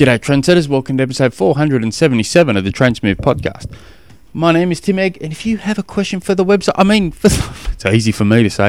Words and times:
G'day, 0.00 0.18
trendsetters. 0.18 0.66
Welcome 0.66 0.96
to 0.96 1.02
episode 1.02 1.34
477 1.34 2.56
of 2.56 2.64
the 2.64 2.70
Trainsmooth 2.72 3.16
podcast. 3.16 3.70
My 4.32 4.50
name 4.50 4.72
is 4.72 4.80
Tim 4.80 4.98
Egg, 4.98 5.18
and 5.20 5.30
if 5.30 5.44
you 5.44 5.58
have 5.58 5.78
a 5.78 5.82
question 5.82 6.20
for 6.20 6.34
the 6.34 6.42
website, 6.42 6.72
I 6.76 6.84
mean, 6.84 7.10
the, 7.20 7.68
it's 7.72 7.84
easy 7.84 8.10
for 8.10 8.24
me 8.24 8.42
to 8.42 8.48
say. 8.48 8.68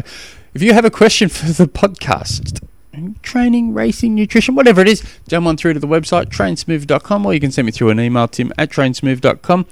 If 0.54 0.62
you 0.62 0.74
have 0.74 0.84
a 0.84 0.92
question 0.92 1.30
for 1.30 1.46
the 1.46 1.70
podcast, 1.70 2.62
training, 3.22 3.74
racing, 3.74 4.14
nutrition, 4.14 4.56
whatever 4.56 4.82
it 4.82 4.90
is, 4.90 5.04
jump 5.30 5.48
on 5.48 5.56
through 5.56 5.76
to 5.76 5.80
the 5.80 5.88
website, 5.88 6.26
trainsmooth.com, 6.26 7.26
or 7.26 7.34
you 7.34 7.40
can 7.40 7.50
send 7.50 7.66
me 7.66 7.72
through 7.72 7.92
an 7.92 8.02
email, 8.02 8.28
tim 8.28 8.52
at 8.58 8.70
trainsmooth.com. 8.70 9.66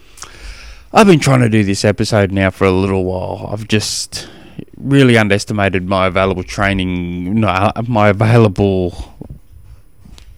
I've 0.94 1.07
been 1.07 1.20
trying 1.20 1.41
to 1.41 1.50
do 1.50 1.66
this 1.66 1.84
episode 1.84 2.32
now 2.32 2.52
for 2.52 2.64
a 2.64 2.71
little 2.71 3.04
while. 3.04 3.50
I've 3.52 3.68
just 3.68 4.30
really 4.78 5.18
underestimated 5.18 5.89
my 5.89 6.07
available 6.07 6.44
training, 6.44 7.41
no, 7.41 7.73
my 7.86 8.07
available 8.07 9.14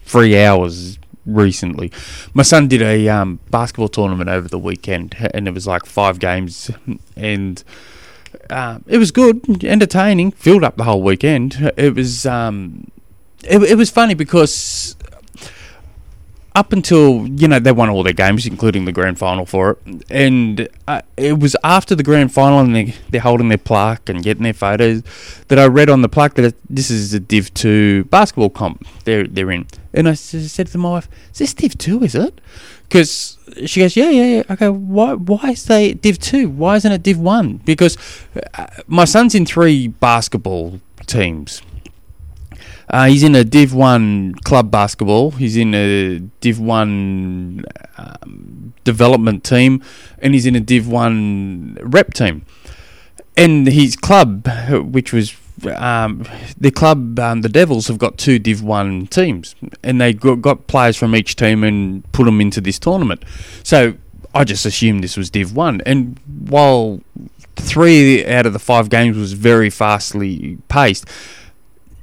free 0.04 0.44
hours 0.44 0.98
recently. 1.26 1.92
My 2.34 2.44
son 2.44 2.68
did 2.68 2.82
a 2.82 3.08
um, 3.10 3.40
basketball 3.50 3.90
tournament 3.90 4.30
over 4.30 4.48
the 4.48 4.60
weekend, 4.60 5.16
and 5.34 5.48
it 5.48 5.54
was 5.54 5.68
like 5.68 5.86
five 5.86 6.20
games, 6.20 6.72
and 7.16 7.64
uh, 8.50 8.80
it 8.88 8.98
was 8.98 9.12
good, 9.12 9.64
entertaining, 9.64 10.32
filled 10.32 10.64
up 10.64 10.78
the 10.78 10.84
whole 10.84 11.02
weekend. 11.02 11.72
It 11.78 11.96
was 11.96 12.26
um, 12.26 12.92
it, 13.44 13.62
it 13.64 13.76
was 13.76 13.90
funny 13.90 14.14
because 14.14 14.96
up 16.54 16.74
until 16.74 17.28
you 17.28 17.48
know 17.48 17.60
they 17.60 17.72
won 17.72 17.90
all 17.90 18.04
their 18.04 18.14
games, 18.14 18.46
including 18.46 18.86
the 18.86 18.92
grand 18.92 19.18
final 19.18 19.46
for 19.46 19.72
it, 19.72 20.06
and 20.10 20.68
uh, 20.88 21.02
it 21.16 21.40
was 21.40 21.56
after 21.64 21.96
the 21.96 22.04
grand 22.04 22.34
final 22.34 22.60
and 22.60 22.76
they, 22.76 22.94
they're 23.10 23.22
holding 23.22 23.50
their 23.50 23.58
plaque 23.58 24.10
and 24.10 24.24
getting 24.24 24.44
their 24.44 24.54
photos 24.54 25.04
that 25.48 25.58
I 25.58 25.66
read 25.68 25.90
on 25.90 26.02
the 26.02 26.10
plaque 26.10 26.34
that 26.36 26.56
this 26.70 26.92
is 26.92 27.14
a 27.14 27.20
Div 27.20 27.54
Two 27.54 28.04
basketball 28.06 28.50
comp 28.50 28.86
they're 29.06 29.26
they're 29.26 29.52
in, 29.52 29.66
and 29.94 30.10
I 30.10 30.14
said 30.14 30.68
to 30.68 30.78
my 30.78 30.92
wife, 30.92 31.10
"Is 31.32 31.40
this 31.40 31.54
Div 31.54 31.78
Two? 31.78 32.04
Is 32.04 32.16
it?" 32.16 32.42
Because 32.84 33.38
she 33.66 33.80
goes, 33.80 33.96
"Yeah, 33.96 34.10
yeah, 34.10 34.44
yeah." 34.48 34.56
Go, 34.56 34.74
"Why? 34.74 35.14
Why 35.14 35.52
is 35.52 35.66
they 35.66 35.94
Div 35.94 36.20
Two? 36.20 36.50
Why 36.50 36.76
isn't 36.76 36.92
it 36.92 37.04
Div 37.04 37.18
One?" 37.18 37.62
Because 37.64 37.98
uh, 38.56 38.68
my 38.88 39.06
son's 39.06 39.36
in 39.36 39.46
three 39.46 39.88
basketball 39.88 40.82
teams 41.08 41.62
uh, 42.92 43.06
he's 43.08 43.24
in 43.24 43.36
a 43.36 43.44
Div 43.46 43.74
1 43.74 44.36
club 44.44 44.70
basketball. 44.70 45.32
He's 45.32 45.56
in 45.56 45.74
a 45.74 46.20
Div 46.42 46.60
1 46.60 47.64
um, 47.98 48.74
development 48.84 49.46
team. 49.46 49.82
And 50.20 50.34
he's 50.34 50.46
in 50.46 50.58
a 50.58 50.60
Div 50.60 50.90
1 50.90 51.78
rep 51.82 52.14
team. 52.14 52.46
And 53.38 53.66
his 53.66 53.96
club, 53.96 54.46
which 54.70 55.14
was 55.14 55.34
um, 55.74 56.26
the 56.58 56.70
club, 56.70 57.18
um, 57.18 57.42
the 57.42 57.50
Devils, 57.50 57.88
have 57.88 57.98
got 57.98 58.18
two 58.18 58.40
Div 58.40 58.62
1 58.62 59.08
teams. 59.08 59.56
And 59.82 60.02
they 60.02 60.14
got, 60.14 60.42
got 60.42 60.68
players 60.68 60.98
from 60.98 61.16
each 61.16 61.38
team 61.38 61.64
and 61.64 62.10
put 62.12 62.26
them 62.26 62.42
into 62.42 62.60
this 62.60 62.78
tournament. 62.78 63.24
So 63.64 63.96
I 64.36 64.44
just 64.44 64.66
assumed 64.66 65.02
this 65.02 65.16
was 65.16 65.30
Div 65.30 65.56
1. 65.56 65.82
And 65.86 66.20
while 66.50 67.00
three 67.56 68.26
out 68.26 68.46
of 68.46 68.52
the 68.52 68.60
five 68.60 68.90
games 68.90 69.18
was 69.18 69.32
very 69.32 69.70
fastly 69.70 70.58
paced, 70.68 71.06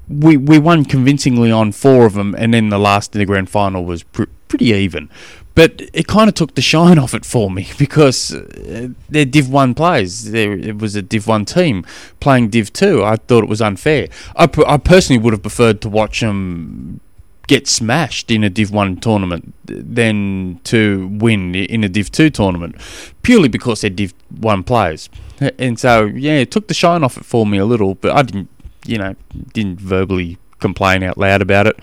we 0.08 0.36
we 0.36 0.58
won 0.58 0.84
convincingly 0.84 1.50
on 1.50 1.72
four 1.72 2.06
of 2.06 2.14
them, 2.14 2.34
and 2.36 2.54
then 2.54 2.68
the 2.68 2.78
last 2.78 3.14
in 3.14 3.18
the 3.18 3.26
grand 3.26 3.50
final 3.50 3.84
was 3.84 4.02
pr- 4.02 4.24
pretty 4.48 4.66
even. 4.66 5.08
But 5.54 5.82
it 5.92 6.06
kind 6.06 6.28
of 6.28 6.34
took 6.34 6.54
the 6.54 6.62
shine 6.62 6.98
off 7.04 7.14
it 7.14 7.24
for 7.24 7.50
me 7.50 7.68
because 7.78 8.32
uh, 8.32 8.90
they're 9.08 9.24
Div 9.24 9.50
1 9.50 9.74
players. 9.74 10.30
They're, 10.30 10.52
it 10.52 10.78
was 10.78 10.94
a 10.94 11.02
Div 11.02 11.26
1 11.26 11.44
team 11.46 11.84
playing 12.20 12.50
Div 12.50 12.72
2. 12.72 13.02
I 13.02 13.16
thought 13.16 13.42
it 13.42 13.48
was 13.48 13.60
unfair. 13.60 14.08
I, 14.36 14.48
I 14.66 14.76
personally 14.76 15.20
would 15.20 15.32
have 15.32 15.42
preferred 15.42 15.80
to 15.80 15.88
watch 15.88 16.20
them 16.20 17.00
get 17.48 17.66
smashed 17.66 18.30
in 18.30 18.44
a 18.44 18.50
Div 18.50 18.70
1 18.70 18.98
tournament 18.98 19.52
than 19.64 20.60
to 20.62 21.08
win 21.18 21.56
in 21.56 21.82
a 21.82 21.88
Div 21.88 22.12
2 22.12 22.30
tournament, 22.30 22.76
purely 23.22 23.48
because 23.48 23.80
they're 23.80 23.90
Div 23.90 24.14
1 24.38 24.62
players. 24.62 25.10
And 25.58 25.76
so, 25.76 26.04
yeah, 26.04 26.34
it 26.34 26.52
took 26.52 26.68
the 26.68 26.74
shine 26.74 27.02
off 27.02 27.16
it 27.16 27.24
for 27.24 27.44
me 27.44 27.58
a 27.58 27.64
little, 27.64 27.96
but 27.96 28.12
I 28.12 28.22
didn't 28.22 28.48
you 28.88 28.98
know, 28.98 29.14
didn't 29.52 29.80
verbally 29.80 30.38
complain 30.58 31.02
out 31.02 31.18
loud 31.18 31.42
about 31.42 31.66
it. 31.66 31.78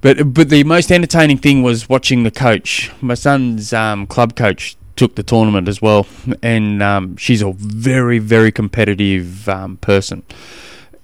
But 0.00 0.32
but 0.32 0.48
the 0.48 0.64
most 0.64 0.90
entertaining 0.90 1.38
thing 1.38 1.62
was 1.62 1.88
watching 1.88 2.22
the 2.22 2.30
coach. 2.30 2.90
My 3.00 3.14
son's 3.14 3.72
um, 3.72 4.06
club 4.06 4.34
coach 4.34 4.76
took 4.96 5.14
the 5.14 5.22
tournament 5.22 5.68
as 5.68 5.82
well, 5.82 6.06
and 6.42 6.82
um, 6.82 7.16
she's 7.16 7.42
a 7.42 7.52
very 7.52 8.18
very 8.18 8.50
competitive 8.50 9.48
um, 9.48 9.76
person, 9.76 10.22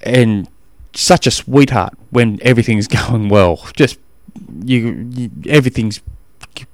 and 0.00 0.48
such 0.94 1.26
a 1.26 1.30
sweetheart 1.30 1.94
when 2.10 2.38
everything's 2.42 2.88
going 3.08 3.28
well. 3.28 3.66
Just 3.74 3.98
you, 4.64 5.08
you 5.12 5.30
everything's 5.46 6.00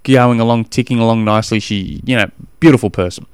going 0.04 0.39
along, 0.39 0.66
ticking 0.66 1.00
along 1.00 1.25
nicely. 1.25 1.59
She, 1.59 2.00
you 2.04 2.16
know, 2.16 2.31
beautiful 2.60 2.89
person 2.89 3.27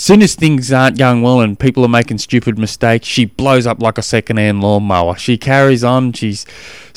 soon 0.00 0.22
as 0.22 0.34
things 0.34 0.72
aren't 0.72 0.96
going 0.96 1.22
well 1.22 1.40
and 1.40 1.58
people 1.58 1.84
are 1.84 1.88
making 1.88 2.18
stupid 2.18 2.58
mistakes, 2.58 3.06
she 3.06 3.24
blows 3.24 3.66
up 3.66 3.82
like 3.82 3.98
a 3.98 4.02
second-hand 4.02 4.60
lawnmower. 4.60 5.16
She 5.16 5.36
carries 5.36 5.82
on. 5.82 6.12
She 6.12 6.36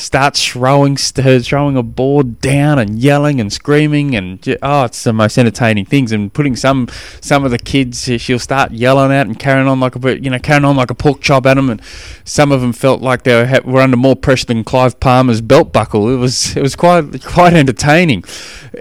starts 0.02 0.44
throwing 0.46 0.98
throwing 0.98 1.78
a 1.78 1.84
board 1.84 2.40
down 2.40 2.80
and 2.80 3.00
yelling 3.00 3.40
and 3.40 3.54
screaming 3.54 4.16
and 4.16 4.58
oh, 4.62 4.86
it's 4.86 5.04
the 5.04 5.14
most 5.14 5.38
entertaining 5.38 5.86
things. 5.86 6.12
And 6.12 6.34
putting 6.34 6.56
some 6.56 6.88
some 7.22 7.44
of 7.44 7.52
the 7.52 7.60
kids, 7.60 8.04
she'll 8.22 8.40
start 8.40 8.72
yelling 8.72 9.12
at 9.12 9.28
and 9.28 9.38
carrying 9.38 9.68
on 9.68 9.80
like 9.80 9.96
a 9.96 10.20
you 10.20 10.30
know 10.30 10.40
carrying 10.40 10.66
on 10.66 10.76
like 10.76 10.92
a 10.92 10.96
pork 10.96 11.22
chop 11.22 11.46
at 11.46 11.56
them. 11.56 11.70
And 11.70 11.82
some 12.24 12.52
of 12.52 12.62
them 12.62 12.74
felt 12.74 13.02
like 13.02 13.24
they 13.24 13.36
were, 13.36 13.62
were 13.72 13.82
under 13.82 13.98
more 13.98 14.16
pressure 14.16 14.46
than 14.46 14.64
Clive 14.64 15.00
Palmer's 15.00 15.42
belt 15.42 15.72
buckle. 15.72 16.10
It 16.10 16.18
was 16.18 16.56
it 16.56 16.62
was 16.62 16.76
quite 16.76 17.24
quite 17.24 17.54
entertaining. 17.54 18.24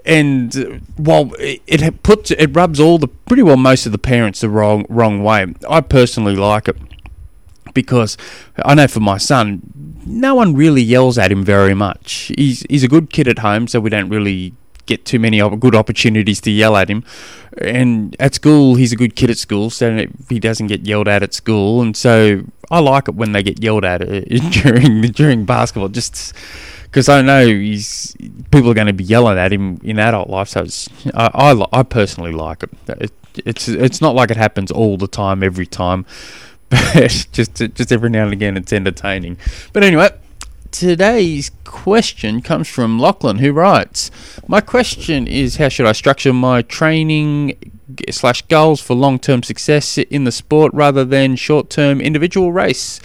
And 0.04 0.56
uh, 0.56 0.78
while 0.96 1.32
it, 1.38 1.62
it 1.66 2.02
puts 2.02 2.30
it 2.30 2.54
rubs 2.54 2.80
all 2.80 2.98
the 2.98 3.08
pretty 3.30 3.44
well 3.44 3.56
most 3.56 3.86
of 3.86 3.92
the 3.92 3.98
parents 3.98 4.40
the 4.40 4.48
wrong 4.48 4.84
wrong 4.88 5.22
way. 5.22 5.46
I 5.68 5.82
personally 5.82 6.34
like 6.34 6.66
it 6.66 6.76
because 7.74 8.16
I 8.64 8.74
know 8.74 8.88
for 8.88 8.98
my 8.98 9.18
son, 9.18 9.62
no 10.04 10.34
one 10.34 10.56
really 10.56 10.82
yells 10.82 11.16
at 11.16 11.30
him 11.30 11.44
very 11.44 11.72
much. 11.72 12.32
He's 12.36 12.66
he's 12.68 12.82
a 12.82 12.88
good 12.88 13.10
kid 13.10 13.28
at 13.28 13.38
home, 13.38 13.68
so 13.68 13.78
we 13.78 13.88
don't 13.88 14.08
really 14.08 14.52
get 14.86 15.04
too 15.04 15.20
many 15.20 15.38
good 15.58 15.76
opportunities 15.76 16.40
to 16.40 16.50
yell 16.50 16.76
at 16.76 16.90
him. 16.90 17.04
And 17.58 18.16
at 18.18 18.34
school, 18.34 18.74
he's 18.74 18.92
a 18.92 18.96
good 18.96 19.14
kid 19.14 19.30
at 19.30 19.38
school, 19.38 19.70
so 19.70 20.06
he 20.28 20.40
doesn't 20.40 20.66
get 20.66 20.84
yelled 20.84 21.06
at 21.06 21.22
at 21.22 21.32
school. 21.32 21.82
And 21.82 21.96
so 21.96 22.42
I 22.68 22.80
like 22.80 23.06
it 23.06 23.14
when 23.14 23.30
they 23.30 23.44
get 23.44 23.62
yelled 23.62 23.84
at 23.84 24.02
uh, 24.02 24.22
during 24.50 25.02
during 25.02 25.44
basketball, 25.44 25.90
just 25.90 26.34
because 26.82 27.08
I 27.08 27.22
know 27.22 27.46
he's 27.46 28.16
people 28.50 28.72
are 28.72 28.74
going 28.74 28.88
to 28.88 28.92
be 28.92 29.04
yelling 29.04 29.38
at 29.38 29.52
him 29.52 29.80
in 29.84 30.00
adult 30.00 30.28
life. 30.28 30.48
So 30.48 30.66
I, 31.14 31.30
I, 31.32 31.78
I 31.78 31.82
personally 31.84 32.32
like 32.32 32.64
it. 32.64 33.12
It 33.34 33.46
it's 33.46 33.68
it's 33.68 34.00
not 34.00 34.14
like 34.14 34.30
it 34.30 34.36
happens 34.36 34.70
all 34.70 34.96
the 34.96 35.08
time, 35.08 35.42
every 35.42 35.66
time, 35.66 36.06
but 36.68 37.26
just 37.32 37.54
just 37.54 37.92
every 37.92 38.10
now 38.10 38.24
and 38.24 38.32
again, 38.32 38.56
it's 38.56 38.72
entertaining. 38.72 39.36
But 39.72 39.84
anyway, 39.84 40.10
today's 40.70 41.50
question 41.64 42.42
comes 42.42 42.68
from 42.68 42.98
Lachlan, 42.98 43.38
who 43.38 43.52
writes, 43.52 44.10
"My 44.46 44.60
question 44.60 45.26
is, 45.26 45.56
how 45.56 45.68
should 45.68 45.86
I 45.86 45.92
structure 45.92 46.32
my 46.32 46.62
training?" 46.62 47.56
slash 48.08 48.42
goals 48.42 48.80
for 48.80 48.94
long-term 48.94 49.42
success 49.42 49.98
in 49.98 50.22
the 50.22 50.30
sport 50.30 50.72
rather 50.72 51.04
than 51.04 51.34
short-term 51.34 52.00
individual 52.00 52.52
race 52.52 53.00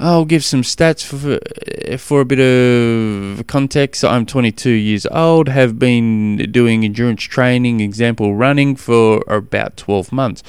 I'll 0.00 0.24
give 0.24 0.44
some 0.44 0.62
stats 0.62 1.04
for 1.04 1.40
for 1.98 2.20
a 2.20 2.24
bit 2.24 2.38
of 2.38 3.46
context. 3.48 4.04
I'm 4.04 4.26
22 4.26 4.70
years 4.70 5.06
old, 5.10 5.48
have 5.48 5.78
been 5.78 6.36
doing 6.52 6.84
endurance 6.84 7.24
training, 7.24 7.80
example 7.80 8.36
running, 8.36 8.76
for 8.76 9.24
about 9.26 9.76
12 9.76 10.12
months. 10.12 10.42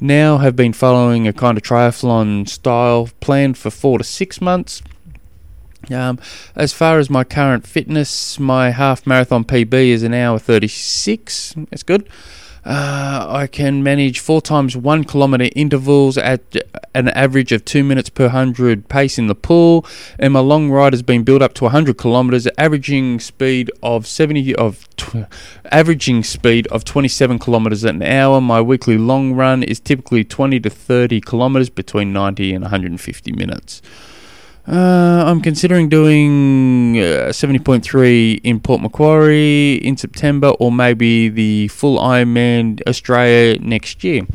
Now 0.00 0.38
have 0.38 0.54
been 0.54 0.72
following 0.72 1.26
a 1.26 1.32
kind 1.32 1.58
of 1.58 1.64
triathlon 1.64 2.48
style 2.48 3.08
plan 3.20 3.54
for 3.54 3.70
four 3.70 3.98
to 3.98 4.04
six 4.04 4.40
months. 4.40 4.82
Um, 5.90 6.18
as 6.54 6.72
far 6.72 6.98
as 6.98 7.10
my 7.10 7.24
current 7.24 7.66
fitness, 7.66 8.38
my 8.38 8.70
half 8.70 9.06
marathon 9.06 9.44
PB 9.44 9.72
is 9.72 10.02
an 10.02 10.14
hour 10.14 10.38
36. 10.38 11.54
That's 11.70 11.82
good. 11.82 12.08
Uh, 12.64 13.26
I 13.28 13.46
can 13.46 13.82
manage 13.82 14.20
four 14.20 14.40
times 14.40 14.74
one 14.74 15.04
kilometre 15.04 15.50
intervals 15.54 16.16
at 16.16 16.40
an 16.94 17.08
average 17.10 17.52
of 17.52 17.64
two 17.64 17.84
minutes 17.84 18.08
per 18.08 18.28
hundred 18.28 18.88
pace 18.88 19.18
in 19.18 19.26
the 19.26 19.34
pool, 19.34 19.84
and 20.18 20.32
my 20.32 20.40
long 20.40 20.70
ride 20.70 20.94
has 20.94 21.02
been 21.02 21.24
built 21.24 21.42
up 21.42 21.52
to 21.54 21.64
100 21.64 21.98
kilometres, 21.98 22.48
averaging 22.56 23.20
speed 23.20 23.70
of 23.82 24.06
70 24.06 24.54
of 24.54 24.88
tw- 24.96 25.26
averaging 25.70 26.22
speed 26.22 26.66
of 26.68 26.84
27 26.84 27.38
kilometres 27.38 27.84
an 27.84 28.02
hour. 28.02 28.40
My 28.40 28.62
weekly 28.62 28.96
long 28.96 29.34
run 29.34 29.62
is 29.62 29.78
typically 29.78 30.24
20 30.24 30.60
to 30.60 30.70
30 30.70 31.20
kilometres 31.20 31.68
between 31.68 32.14
90 32.14 32.54
and 32.54 32.62
150 32.62 33.32
minutes. 33.32 33.82
Uh, 34.66 35.24
I'm 35.26 35.42
considering 35.42 35.90
doing 35.90 36.96
uh, 36.96 37.28
70.3 37.28 38.40
in 38.42 38.60
Port 38.60 38.80
Macquarie 38.80 39.74
in 39.74 39.98
September 39.98 40.48
or 40.58 40.72
maybe 40.72 41.28
the 41.28 41.68
full 41.68 41.98
Ironman 41.98 42.80
Australia 42.86 43.58
next 43.60 44.02
year. 44.02 44.26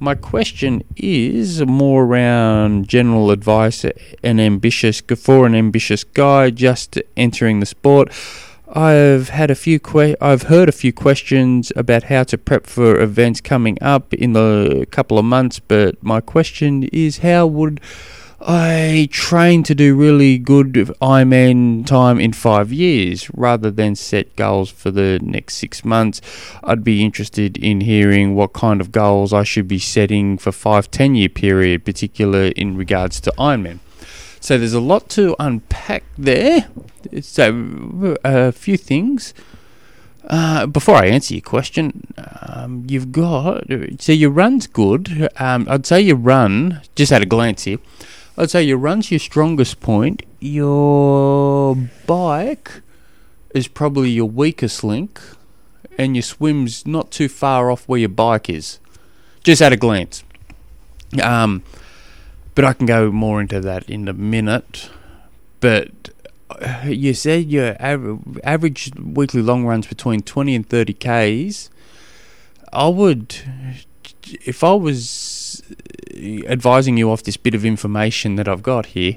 My 0.00 0.14
question 0.14 0.84
is 0.96 1.60
more 1.66 2.04
around 2.04 2.88
general 2.88 3.30
advice 3.30 3.84
and 4.22 4.40
ambitious 4.40 5.02
for 5.02 5.44
an 5.44 5.54
ambitious 5.54 6.02
guy 6.02 6.48
just 6.48 6.98
entering 7.14 7.60
the 7.60 7.66
sport. 7.66 8.10
I've 8.72 9.28
had 9.30 9.50
a 9.50 9.54
few 9.54 9.78
que- 9.78 10.16
I've 10.18 10.44
heard 10.44 10.70
a 10.70 10.72
few 10.72 10.94
questions 10.94 11.72
about 11.76 12.04
how 12.04 12.22
to 12.24 12.38
prep 12.38 12.66
for 12.66 12.98
events 13.00 13.42
coming 13.42 13.76
up 13.82 14.14
in 14.14 14.32
the 14.32 14.86
couple 14.90 15.18
of 15.18 15.26
months, 15.26 15.58
but 15.58 16.02
my 16.02 16.22
question 16.22 16.84
is 16.84 17.18
how 17.18 17.46
would 17.46 17.80
I 18.40 19.08
train 19.10 19.64
to 19.64 19.74
do 19.74 19.96
really 19.96 20.38
good 20.38 20.74
Ironman 21.02 21.84
time 21.84 22.20
in 22.20 22.32
five 22.32 22.72
years 22.72 23.28
rather 23.34 23.70
than 23.70 23.96
set 23.96 24.36
goals 24.36 24.70
for 24.70 24.92
the 24.92 25.18
next 25.22 25.56
six 25.56 25.84
months. 25.84 26.20
I'd 26.62 26.84
be 26.84 27.02
interested 27.02 27.56
in 27.56 27.80
hearing 27.80 28.36
what 28.36 28.52
kind 28.52 28.80
of 28.80 28.92
goals 28.92 29.32
I 29.32 29.42
should 29.42 29.66
be 29.66 29.80
setting 29.80 30.38
for 30.38 30.52
five, 30.52 30.88
ten 30.90 31.16
year 31.16 31.28
period, 31.28 31.84
particular 31.84 32.46
in 32.54 32.76
regards 32.76 33.20
to 33.22 33.32
Ironman. 33.38 33.80
So 34.40 34.56
there's 34.56 34.72
a 34.72 34.80
lot 34.80 35.08
to 35.10 35.34
unpack 35.40 36.04
there. 36.16 36.68
So 37.20 38.16
a 38.24 38.52
few 38.52 38.76
things. 38.76 39.34
Uh, 40.28 40.66
before 40.66 40.94
I 40.94 41.06
answer 41.06 41.34
your 41.34 41.40
question, 41.40 42.12
um, 42.42 42.84
you've 42.86 43.12
got 43.12 43.64
so 43.98 44.12
your 44.12 44.30
run's 44.30 44.66
good. 44.66 45.28
Um, 45.38 45.66
I'd 45.68 45.86
say 45.86 46.00
your 46.02 46.16
run, 46.16 46.82
just 46.94 47.10
at 47.12 47.22
a 47.22 47.26
glance 47.26 47.64
here, 47.64 47.78
I'd 48.38 48.50
say 48.50 48.62
your 48.62 48.78
run's 48.78 49.10
your 49.10 49.18
strongest 49.18 49.80
point. 49.80 50.22
Your 50.38 51.74
bike 52.06 52.82
is 53.52 53.66
probably 53.66 54.10
your 54.10 54.26
weakest 54.26 54.84
link, 54.84 55.20
and 55.98 56.14
your 56.14 56.22
swim's 56.22 56.86
not 56.86 57.10
too 57.10 57.28
far 57.28 57.68
off 57.68 57.88
where 57.88 57.98
your 57.98 58.08
bike 58.08 58.48
is. 58.48 58.78
Just 59.42 59.60
at 59.60 59.72
a 59.72 59.76
glance. 59.76 60.22
Um, 61.20 61.64
but 62.54 62.64
I 62.64 62.74
can 62.74 62.86
go 62.86 63.10
more 63.10 63.40
into 63.40 63.58
that 63.58 63.90
in 63.90 64.06
a 64.06 64.12
minute. 64.12 64.88
But 65.58 66.10
uh, 66.48 66.82
you 66.86 67.14
said 67.14 67.46
your 67.46 67.76
average, 67.80 68.20
average 68.44 68.92
weekly 68.94 69.42
long 69.42 69.64
runs 69.64 69.88
between 69.88 70.22
20 70.22 70.54
and 70.54 70.68
30 70.68 70.94
Ks. 70.94 71.70
I 72.72 72.86
would, 72.86 73.34
if 74.44 74.62
I 74.62 74.74
was 74.74 75.37
advising 76.46 76.96
you 76.96 77.10
off 77.10 77.22
this 77.22 77.36
bit 77.36 77.54
of 77.54 77.64
information 77.64 78.36
that 78.36 78.48
I've 78.48 78.62
got 78.62 78.86
here, 78.86 79.14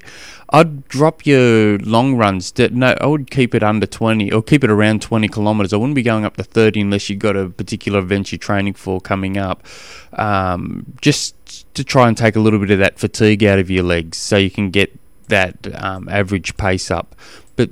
I'd 0.50 0.88
drop 0.88 1.26
your 1.26 1.78
long 1.80 2.16
runs. 2.16 2.52
To, 2.54 2.70
no, 2.70 2.96
I 3.00 3.06
would 3.06 3.32
keep 3.32 3.56
it 3.56 3.64
under 3.64 3.86
20 3.86 4.32
or 4.32 4.42
keep 4.42 4.64
it 4.64 4.70
around 4.70 5.02
20 5.02 5.28
kilometres. 5.28 5.74
I 5.74 5.78
wouldn't 5.78 5.96
be 5.96 6.04
going 6.04 6.26
up 6.26 6.38
to 6.38 6.44
30 6.44 6.82
unless 6.82 7.10
you've 7.10 7.20
got 7.20 7.36
a 7.36 7.50
particular 7.50 8.00
event 8.00 8.32
you're 8.32 8.40
training 8.40 8.74
for 8.74 9.00
coming 9.02 9.38
up. 9.38 9.66
Um, 10.14 10.86
just 11.02 11.36
to 11.74 11.84
try 11.84 12.08
and 12.08 12.18
take 12.18 12.36
a 12.36 12.40
little 12.40 12.60
bit 12.60 12.72
of 12.72 12.80
that 12.80 13.00
fatigue 13.00 13.44
out 13.44 13.60
of 13.60 13.70
your 13.70 13.84
legs 13.84 14.18
so 14.18 14.38
you 14.38 14.52
can 14.52 14.70
get 14.70 14.98
that 15.28 15.56
um, 15.84 16.08
average 16.10 16.58
pace 16.58 16.92
up. 16.92 17.16
But 17.56 17.70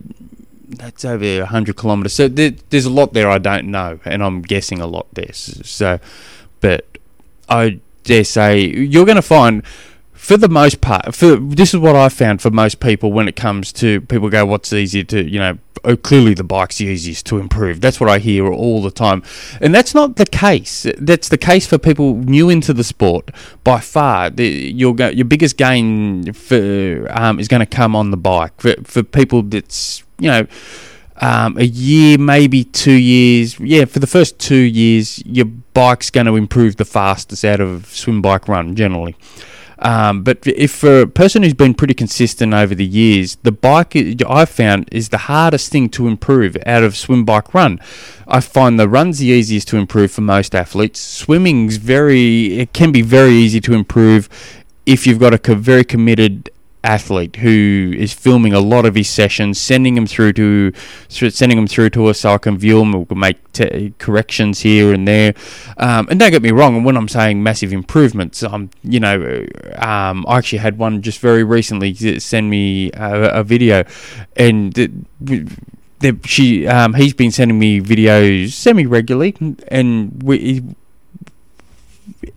that's 0.70 1.04
over 1.04 1.40
100 1.40 1.76
kilometres. 1.76 2.14
So 2.14 2.28
there, 2.28 2.52
there's 2.70 2.86
a 2.86 2.90
lot 2.90 3.14
there 3.14 3.30
I 3.30 3.38
don't 3.38 3.68
know, 3.68 4.00
and 4.06 4.24
I'm 4.24 4.42
guessing 4.42 4.80
a 4.80 4.88
lot 4.88 5.08
there. 5.14 5.34
So, 5.34 6.00
but 6.62 6.86
I 7.50 7.80
dare 8.10 8.24
say 8.24 8.60
you're 8.60 9.06
going 9.06 9.16
to 9.16 9.22
find 9.22 9.66
for 10.14 10.36
the 10.36 10.50
most 10.50 10.82
part 10.82 11.16
for 11.16 11.36
this 11.36 11.74
is 11.74 11.80
what 11.80 11.96
I 11.96 12.10
found 12.10 12.42
for 12.42 12.50
most 12.50 12.80
people 12.80 13.12
when 13.12 13.28
it 13.28 13.36
comes 13.36 13.72
to 13.74 14.02
people 14.02 14.30
go 14.30 14.46
what's 14.46 14.74
easier 14.74 15.04
to 15.06 15.30
you 15.30 15.40
know 15.40 15.58
oh, 15.84 15.96
clearly 15.96 16.34
the 16.34 16.44
bike's 16.44 16.78
the 16.78 16.86
easiest 16.86 17.26
to 17.28 17.38
improve. 17.38 17.82
That's 17.82 18.00
what 18.00 18.10
I 18.10 18.20
hear 18.20 18.48
all 18.48 18.82
the 18.82 18.92
time. 18.92 19.24
And 19.62 19.74
that's 19.74 19.94
not 19.94 20.16
the 20.16 20.26
case. 20.26 20.86
That's 20.98 21.30
the 21.30 21.38
case 21.38 21.68
for 21.68 21.78
people 21.78 22.16
new 22.16 22.50
into 22.50 22.74
the 22.74 22.84
sport 22.84 23.32
by 23.64 23.80
far. 23.80 24.30
The, 24.30 24.48
your 24.48 24.96
your 25.12 25.26
biggest 25.26 25.58
gain 25.58 26.34
for 26.34 27.08
um, 27.12 27.40
is 27.40 27.48
going 27.48 27.62
to 27.62 27.66
come 27.66 27.96
on 27.96 28.12
the 28.12 28.18
bike. 28.18 28.60
For, 28.60 28.76
for 28.84 29.04
people 29.04 29.44
that's 29.44 30.04
you 30.20 30.30
know 30.30 30.48
um, 31.20 31.58
a 31.58 31.66
year, 31.66 32.18
maybe 32.18 32.64
two 32.64 32.92
years. 32.92 33.60
Yeah, 33.60 33.86
for 33.86 34.00
the 34.00 34.08
first 34.08 34.40
two 34.40 34.56
years, 34.56 35.24
your 35.26 35.46
bike's 35.46 36.10
going 36.10 36.26
to 36.28 36.36
improve 36.36 36.78
the 36.78 36.86
fastest 36.86 37.44
out 37.46 37.60
of 37.60 37.86
swim, 37.88 38.22
bike, 38.22 38.48
run 38.48 38.76
generally. 38.76 39.16
Um, 39.82 40.24
but 40.24 40.46
if 40.46 40.72
for 40.72 41.02
a 41.02 41.08
person 41.08 41.42
who's 41.42 41.54
been 41.54 41.74
pretty 41.74 41.94
consistent 41.94 42.54
over 42.54 42.76
the 42.76 42.86
years, 42.86 43.38
the 43.44 43.52
bike 43.52 43.96
I've 44.28 44.50
found 44.50 44.90
is 44.92 45.10
the 45.10 45.18
hardest 45.18 45.72
thing 45.72 45.90
to 45.90 46.08
improve 46.08 46.58
out 46.66 46.84
of 46.84 46.98
swim, 46.98 47.24
bike, 47.24 47.54
run. 47.54 47.80
I 48.28 48.42
find 48.42 48.80
the 48.80 48.90
run's 48.90 49.20
the 49.20 49.28
easiest 49.28 49.70
to 49.70 49.78
improve 49.78 50.12
for 50.12 50.22
most 50.22 50.54
athletes. 50.54 51.00
Swimming's 51.00 51.78
very, 51.78 52.60
it 52.60 52.74
can 52.74 52.92
be 52.92 53.02
very 53.02 53.32
easy 53.32 53.62
to 53.62 53.74
improve 53.74 54.28
if 54.86 55.08
you've 55.08 55.20
got 55.20 55.34
a 55.34 55.56
very 55.56 55.86
committed 55.86 56.50
athlete 56.84 57.36
who 57.38 57.94
is 57.98 58.14
filming 58.14 58.54
a 58.54 58.60
lot 58.60 58.86
of 58.86 58.96
his 58.96 59.10
sessions, 59.10 59.60
sending 59.60 59.96
them 59.96 60.08
through 60.08 60.34
to 60.34 60.72
sending 61.10 61.58
them 61.58 61.68
through 61.68 61.90
to 61.92 62.06
us 62.08 62.22
so 62.22 62.34
I 62.34 62.38
can 62.38 62.58
view 62.58 62.80
them. 62.80 62.92
We'll 62.94 63.18
make 63.18 63.52
t- 63.54 63.94
corrections 63.98 64.62
here 64.62 64.94
and 64.94 65.08
there. 65.08 65.34
Um, 65.78 66.08
and 66.10 66.20
don't 66.20 66.32
get 66.32 66.42
me 66.42 66.52
wrong. 66.52 66.84
When 66.84 66.96
I'm 66.96 67.08
saying 67.08 67.42
massive 67.44 67.74
improvements, 67.74 68.44
I'm 68.44 68.70
you 68.84 69.00
know 69.00 69.46
um, 69.78 70.26
I 70.28 70.38
actually 70.38 70.60
had 70.60 70.78
one 70.78 71.02
just 71.02 71.20
very 71.20 71.44
recently 71.44 71.94
send 72.20 72.50
me 72.50 72.92
a, 72.94 73.40
a 73.40 73.44
video, 73.44 73.84
and. 74.36 74.74
The, 74.74 76.18
she 76.24 76.66
um, 76.66 76.94
he's 76.94 77.14
been 77.14 77.30
sending 77.30 77.60
me 77.60 77.82
videos 77.82 78.54
semi 78.54 78.86
regularly, 78.86 79.36
and 79.68 80.24
we, 80.24 80.64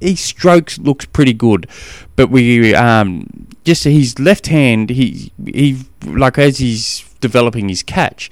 his 0.01 0.21
strokes 0.21 0.79
looks 0.79 1.05
pretty 1.07 1.33
good, 1.33 1.69
but 2.17 2.31
we 2.31 2.75
um, 2.75 3.47
just 3.65 3.85
his 3.85 4.19
left 4.19 4.47
hand, 4.47 4.91
he 4.91 5.33
he 5.45 5.79
like 6.05 6.39
as 6.39 6.59
he's 6.59 7.05
developing 7.21 7.69
his 7.69 7.83
catch, 7.83 8.31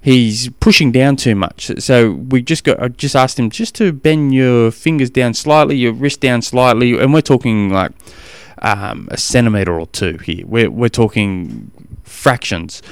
he's 0.00 0.48
pushing 0.60 0.92
down 0.92 1.16
too 1.16 1.34
much. 1.34 1.70
So 1.78 2.12
we 2.12 2.42
just 2.42 2.64
got 2.64 2.82
I 2.82 2.88
just 2.88 3.16
asked 3.16 3.38
him 3.38 3.50
just 3.50 3.74
to 3.76 3.92
bend 3.92 4.34
your 4.34 4.70
fingers 4.70 5.10
down 5.10 5.34
slightly, 5.34 5.76
your 5.76 5.92
wrist 5.92 6.20
down 6.20 6.42
slightly, 6.42 6.98
and 6.98 7.12
we're 7.12 7.20
talking 7.20 7.70
like 7.70 7.92
um, 8.62 9.08
a 9.10 9.16
centimeter 9.16 9.78
or 9.78 9.86
two 9.88 10.18
here. 10.18 10.46
We're 10.46 10.70
we're 10.70 10.88
talking 10.88 11.70
fractions. 12.04 12.82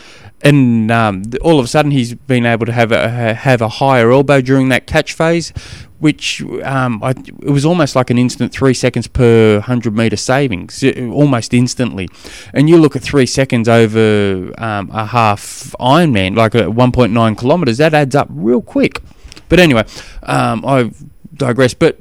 And 0.42 0.90
um, 0.90 1.22
all 1.40 1.58
of 1.58 1.64
a 1.64 1.68
sudden, 1.68 1.90
he's 1.90 2.14
been 2.14 2.44
able 2.44 2.66
to 2.66 2.72
have 2.72 2.92
a 2.92 3.34
have 3.34 3.62
a 3.62 3.68
higher 3.68 4.12
elbow 4.12 4.40
during 4.40 4.68
that 4.68 4.86
catch 4.86 5.14
phase, 5.14 5.50
which 5.98 6.42
um, 6.62 7.02
I, 7.02 7.10
it 7.10 7.50
was 7.50 7.64
almost 7.64 7.96
like 7.96 8.10
an 8.10 8.18
instant 8.18 8.52
three 8.52 8.74
seconds 8.74 9.06
per 9.06 9.60
hundred 9.60 9.96
meter 9.96 10.16
savings, 10.16 10.84
almost 10.84 11.54
instantly. 11.54 12.08
And 12.52 12.68
you 12.68 12.76
look 12.76 12.94
at 12.94 13.02
three 13.02 13.26
seconds 13.26 13.68
over 13.68 14.52
um, 14.58 14.90
a 14.92 15.06
half 15.06 15.74
Ironman, 15.80 16.36
like 16.36 16.54
a 16.54 16.64
1.9 16.64 17.38
kilometers, 17.38 17.78
that 17.78 17.94
adds 17.94 18.14
up 18.14 18.28
real 18.30 18.60
quick. 18.60 19.00
But 19.48 19.58
anyway, 19.58 19.84
um, 20.22 20.64
I 20.66 20.90
digress. 21.34 21.72
But 21.74 21.98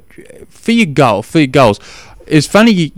for 0.48 0.72
your 0.72 0.86
goal, 0.86 1.22
for 1.22 1.38
your 1.38 1.46
goals, 1.46 1.80
it's 2.26 2.46
funny. 2.46 2.92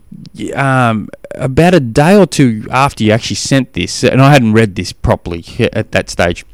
Um, 0.55 1.09
about 1.35 1.75
a 1.75 1.81
day 1.81 2.17
or 2.17 2.27
two 2.27 2.67
after 2.71 3.05
you 3.05 3.13
actually 3.13 3.37
sent 3.37 3.73
this, 3.73 4.05
and 4.05 4.21
I 4.21 4.33
hadn't 4.33 4.53
read 4.53 4.75
this 4.75 4.93
properly 4.93 5.45
at 5.73 5.93
that 5.93 6.11
stage. 6.11 6.45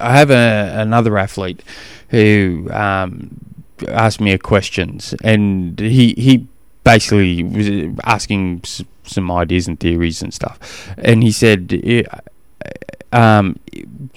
I 0.00 0.16
have 0.16 0.30
a, 0.30 0.74
another 0.80 1.16
athlete 1.18 1.62
who 2.08 2.68
um, 2.72 3.40
asked 3.88 4.20
me 4.20 4.32
a 4.32 4.38
questions, 4.38 5.14
and 5.22 5.78
he 5.78 6.14
he 6.16 6.46
basically 6.82 7.42
was 7.42 7.98
asking 8.04 8.62
some 9.04 9.30
ideas 9.30 9.68
and 9.68 9.78
theories 9.78 10.22
and 10.22 10.32
stuff, 10.32 10.92
and 10.98 11.22
he 11.22 11.32
said. 11.32 11.82
Um, 13.12 13.60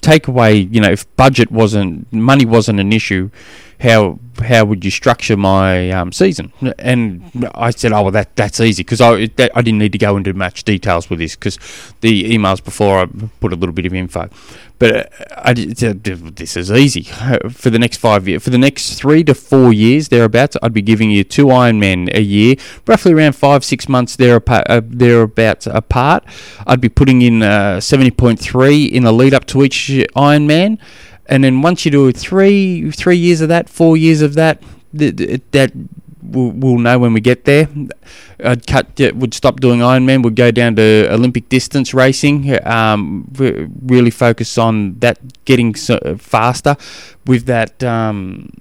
take 0.02 0.28
away, 0.28 0.56
you 0.56 0.82
know, 0.82 0.90
if 0.90 1.06
budget 1.18 1.52
wasn't, 1.52 2.12
money 2.12 2.46
wasn't 2.46 2.80
an 2.80 2.92
issue, 2.92 3.30
how 3.80 4.20
how 4.40 4.66
would 4.66 4.86
you 4.86 4.92
structure 4.92 5.36
my 5.36 5.90
um, 5.92 6.12
season? 6.12 6.52
And 6.80 7.50
I 7.54 7.72
said, 7.72 7.92
oh 7.92 8.04
well, 8.04 8.12
that 8.12 8.36
that's 8.36 8.60
easy 8.60 8.84
because 8.84 9.02
I 9.02 9.28
that, 9.36 9.52
I 9.56 9.62
didn't 9.62 9.80
need 9.80 9.92
to 9.92 9.98
go 9.98 10.18
into 10.18 10.34
much 10.34 10.64
details 10.64 11.10
with 11.10 11.20
this 11.20 11.36
because 11.36 11.58
the 12.02 12.32
emails 12.32 12.64
before 12.64 13.00
I 13.00 13.06
put 13.40 13.54
a 13.54 13.56
little 13.56 13.74
bit 13.74 13.86
of 13.86 13.94
info, 13.94 14.30
but 14.80 14.96
uh, 14.96 15.04
I 15.38 15.54
said 15.74 16.04
this 16.04 16.58
is 16.58 16.72
easy 16.72 17.04
for 17.52 17.70
the 17.70 17.80
next 17.80 17.98
five 17.98 18.28
years. 18.28 18.44
For 18.44 18.50
the 18.50 18.58
next 18.58 18.96
three 18.96 19.24
to 19.26 19.36
four 19.36 19.72
years 19.74 20.10
thereabouts, 20.10 20.58
I'd 20.64 20.74
be 20.74 20.82
giving 20.82 21.12
you 21.12 21.24
two 21.24 21.48
Ironman 21.48 22.14
a 22.16 22.22
year, 22.22 22.56
roughly 22.88 23.14
around 23.14 23.34
five 23.34 23.64
six 23.64 23.88
months 23.88 24.16
there 24.16 24.42
uh, 24.48 24.82
thereabouts 24.84 25.68
apart. 25.68 26.24
I'd 26.66 26.82
be 26.82 26.90
putting 26.90 27.22
in 27.22 27.44
uh, 27.44 27.80
seventy 27.80 28.12
point 28.12 28.40
three 28.40 28.86
in 28.86 29.04
the 29.04 29.12
lead 29.12 29.36
up 29.36 29.46
to 29.48 29.64
each 29.64 29.90
Ironman 30.16 30.80
and 31.28 31.44
then 31.44 31.62
once 31.62 31.86
you 31.86 31.92
do 31.92 32.12
three 32.12 32.92
three 32.92 33.18
years 33.18 33.42
of 33.42 33.50
that, 33.50 33.70
four 33.70 33.98
years 33.98 34.22
of 34.22 34.34
that, 34.36 34.62
that, 34.94 35.42
that 35.52 35.72
we'll, 36.22 36.52
we'll 36.52 36.78
know 36.78 37.00
when 37.00 37.14
we 37.14 37.22
get 37.22 37.46
there. 37.46 37.68
I'd 38.44 38.68
cut, 38.68 39.00
would 39.16 39.34
stop 39.34 39.60
doing 39.60 39.80
Ironman, 39.80 40.24
would 40.24 40.36
go 40.36 40.52
down 40.52 40.76
to 40.76 41.08
Olympic 41.12 41.50
distance 41.50 41.94
racing. 41.94 42.58
Um, 42.66 43.28
really 43.86 44.12
focus 44.12 44.58
on 44.58 45.00
that 45.00 45.46
getting 45.46 45.74
faster 45.74 46.76
with 47.26 47.46
that. 47.46 47.84
Um, 47.84 48.52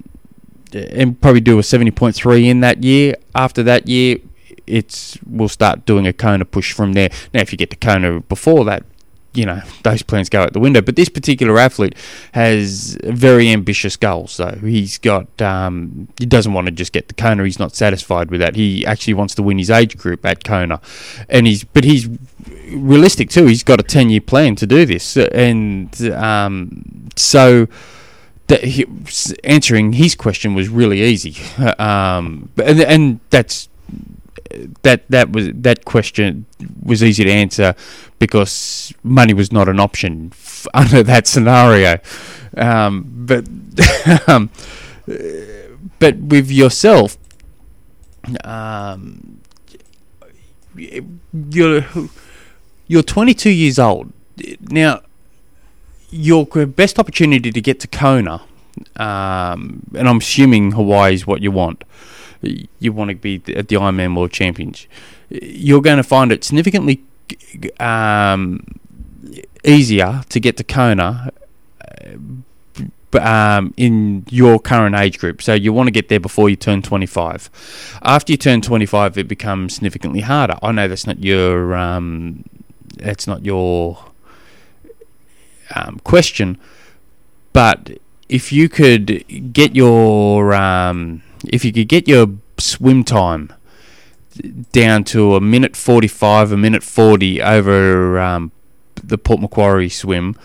and 0.72 1.18
probably 1.20 1.40
do 1.40 1.58
a 1.58 1.62
70.3 1.62 2.44
in 2.44 2.60
that 2.60 2.82
year. 2.82 3.14
After 3.34 3.62
that 3.62 3.88
year, 3.88 4.18
it's 4.66 5.16
we'll 5.24 5.48
start 5.48 5.86
doing 5.86 6.06
a 6.06 6.12
Kona 6.12 6.44
push 6.44 6.72
from 6.72 6.92
there. 6.92 7.08
Now, 7.32 7.40
if 7.40 7.52
you 7.52 7.58
get 7.58 7.70
to 7.70 7.76
Kona 7.76 8.20
before 8.20 8.64
that, 8.64 8.84
you 9.36 9.44
know 9.44 9.60
those 9.82 10.02
plans 10.02 10.28
go 10.28 10.42
out 10.42 10.52
the 10.52 10.60
window. 10.60 10.80
But 10.80 10.96
this 10.96 11.08
particular 11.08 11.58
athlete 11.58 11.94
has 12.32 12.98
very 13.04 13.50
ambitious 13.50 13.96
goals. 13.96 14.32
So 14.32 14.58
he's 14.60 14.98
got 14.98 15.40
um, 15.40 16.08
he 16.18 16.26
doesn't 16.26 16.52
want 16.52 16.66
to 16.66 16.72
just 16.72 16.92
get 16.92 17.08
the 17.08 17.14
Kona. 17.14 17.44
He's 17.44 17.58
not 17.58 17.74
satisfied 17.74 18.30
with 18.30 18.40
that. 18.40 18.56
He 18.56 18.84
actually 18.86 19.14
wants 19.14 19.34
to 19.36 19.42
win 19.42 19.58
his 19.58 19.70
age 19.70 19.96
group 19.96 20.24
at 20.24 20.44
Kona, 20.44 20.80
and 21.28 21.46
he's 21.46 21.64
but 21.64 21.84
he's 21.84 22.08
realistic 22.70 23.30
too. 23.30 23.46
He's 23.46 23.62
got 23.62 23.80
a 23.80 23.84
ten 23.84 24.10
year 24.10 24.20
plan 24.20 24.56
to 24.56 24.66
do 24.66 24.86
this, 24.86 25.16
and 25.16 25.94
um, 26.12 27.08
so. 27.16 27.68
He, 28.48 28.86
answering 29.42 29.94
his 29.94 30.14
question 30.14 30.54
was 30.54 30.68
really 30.68 31.02
easy, 31.02 31.34
um, 31.80 32.48
and, 32.56 32.80
and 32.80 33.20
that's 33.30 33.68
that 34.82 35.04
that 35.08 35.30
was 35.32 35.48
that 35.52 35.84
question 35.84 36.46
was 36.82 37.02
easy 37.02 37.24
to 37.24 37.30
answer 37.30 37.74
because 38.18 38.92
money 39.02 39.34
was 39.34 39.52
not 39.52 39.68
an 39.68 39.80
option 39.80 40.30
f- 40.32 40.66
under 40.74 41.02
that 41.02 41.26
scenario. 41.26 41.98
Um, 42.56 43.04
but 43.06 43.46
um, 44.28 44.50
but 45.98 46.16
with 46.16 46.50
yourself, 46.50 47.16
um, 48.44 49.40
you're 50.76 51.84
you're 52.86 53.02
22 53.02 53.50
years 53.50 53.78
old 53.78 54.12
now. 54.60 55.02
Your 56.08 56.46
best 56.46 57.00
opportunity 57.00 57.50
to 57.50 57.60
get 57.60 57.80
to 57.80 57.88
Kona, 57.88 58.40
um, 58.94 59.82
and 59.94 60.08
I'm 60.08 60.18
assuming 60.18 60.70
Hawaii 60.70 61.14
is 61.14 61.26
what 61.26 61.42
you 61.42 61.50
want 61.50 61.82
you 62.42 62.92
want 62.92 63.10
to 63.10 63.16
be 63.16 63.36
at 63.54 63.68
the 63.68 63.76
Ironman 63.76 64.16
World 64.16 64.32
Champions, 64.32 64.86
you're 65.30 65.82
going 65.82 65.96
to 65.96 66.02
find 66.02 66.32
it 66.32 66.44
significantly 66.44 67.02
um, 67.80 68.78
easier 69.64 70.22
to 70.28 70.40
get 70.40 70.56
to 70.58 70.64
Kona 70.64 71.32
um, 73.14 73.74
in 73.76 74.24
your 74.30 74.58
current 74.58 74.94
age 74.94 75.18
group. 75.18 75.42
So 75.42 75.54
you 75.54 75.72
want 75.72 75.86
to 75.86 75.90
get 75.90 76.08
there 76.08 76.20
before 76.20 76.48
you 76.48 76.56
turn 76.56 76.82
25. 76.82 77.98
After 78.02 78.32
you 78.32 78.36
turn 78.36 78.60
25, 78.60 79.18
it 79.18 79.28
becomes 79.28 79.74
significantly 79.74 80.20
harder. 80.20 80.56
I 80.62 80.72
know 80.72 80.88
that's 80.88 81.06
not 81.06 81.22
your 81.22 81.74
um, 81.74 82.44
that's 82.96 83.26
not 83.26 83.44
your 83.44 84.04
um, 85.74 86.00
question, 86.04 86.58
but 87.52 87.98
if 88.28 88.52
you 88.52 88.68
could 88.68 89.52
get 89.52 89.74
your 89.76 90.54
um, 90.54 91.22
if 91.48 91.64
you 91.64 91.72
could 91.72 91.88
get 91.88 92.08
your 92.08 92.28
swim 92.58 93.04
time 93.04 93.52
down 94.72 95.04
to 95.04 95.34
a 95.34 95.40
minute 95.40 95.76
45, 95.76 96.52
a 96.52 96.56
minute 96.56 96.82
40 96.82 97.42
over 97.42 98.18
um, 98.18 98.52
the 99.02 99.18
Port 99.18 99.40
Macquarie 99.40 99.88
swim, 99.88 100.36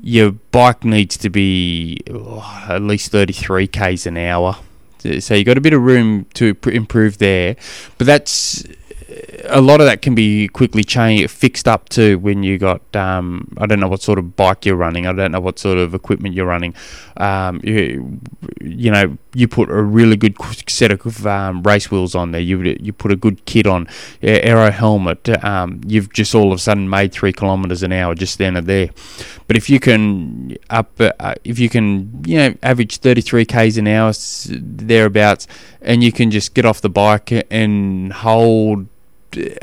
your 0.00 0.32
bike 0.32 0.84
needs 0.84 1.16
to 1.18 1.30
be 1.30 1.98
oh, 2.10 2.66
at 2.68 2.82
least 2.82 3.10
33 3.10 3.66
k's 3.66 4.06
an 4.06 4.16
hour. 4.16 4.56
So 5.20 5.34
you've 5.34 5.46
got 5.46 5.58
a 5.58 5.60
bit 5.60 5.72
of 5.72 5.82
room 5.82 6.26
to 6.34 6.56
improve 6.64 7.18
there, 7.18 7.56
but 7.96 8.06
that's 8.06 8.64
a 9.48 9.60
lot 9.60 9.80
of 9.80 9.86
that 9.86 10.02
can 10.02 10.14
be 10.14 10.48
quickly 10.48 10.84
changed, 10.84 11.30
fixed 11.30 11.68
up 11.68 11.88
too 11.88 12.18
when 12.18 12.42
you 12.42 12.58
got. 12.58 12.80
Um, 12.94 13.52
I 13.58 13.66
don't 13.66 13.80
know 13.80 13.88
what 13.88 14.02
sort 14.02 14.18
of 14.18 14.36
bike 14.36 14.66
you're 14.66 14.76
running. 14.76 15.06
I 15.06 15.12
don't 15.12 15.32
know 15.32 15.40
what 15.40 15.58
sort 15.58 15.78
of 15.78 15.94
equipment 15.94 16.34
you're 16.34 16.46
running. 16.46 16.74
Um, 17.16 17.60
you, 17.62 18.20
you 18.60 18.90
know, 18.90 19.16
you 19.34 19.48
put 19.48 19.70
a 19.70 19.82
really 19.82 20.16
good 20.16 20.36
set 20.68 20.90
of 20.90 21.26
um, 21.26 21.62
race 21.62 21.90
wheels 21.90 22.14
on 22.14 22.32
there. 22.32 22.40
You 22.40 22.76
you 22.80 22.92
put 22.92 23.12
a 23.12 23.16
good 23.16 23.44
kit 23.44 23.66
on, 23.66 23.88
aero 24.22 24.70
helmet. 24.70 25.28
Um, 25.44 25.80
you've 25.86 26.12
just 26.12 26.34
all 26.34 26.52
of 26.52 26.58
a 26.58 26.62
sudden 26.62 26.88
made 26.88 27.12
three 27.12 27.32
kilometers 27.32 27.82
an 27.82 27.92
hour 27.92 28.14
just 28.14 28.38
then 28.38 28.56
and 28.56 28.66
there. 28.66 28.90
But 29.46 29.56
if 29.56 29.70
you 29.70 29.78
can 29.78 30.56
up, 30.70 31.00
uh, 31.00 31.34
if 31.44 31.58
you 31.58 31.68
can, 31.68 32.24
you 32.26 32.38
know, 32.38 32.54
average 32.62 32.98
33 32.98 33.44
k's 33.44 33.78
an 33.78 33.86
hour 33.86 34.12
thereabouts, 34.48 35.46
and 35.80 36.02
you 36.02 36.12
can 36.12 36.30
just 36.30 36.54
get 36.54 36.64
off 36.64 36.80
the 36.80 36.90
bike 36.90 37.46
and 37.50 38.12
hold 38.12 38.88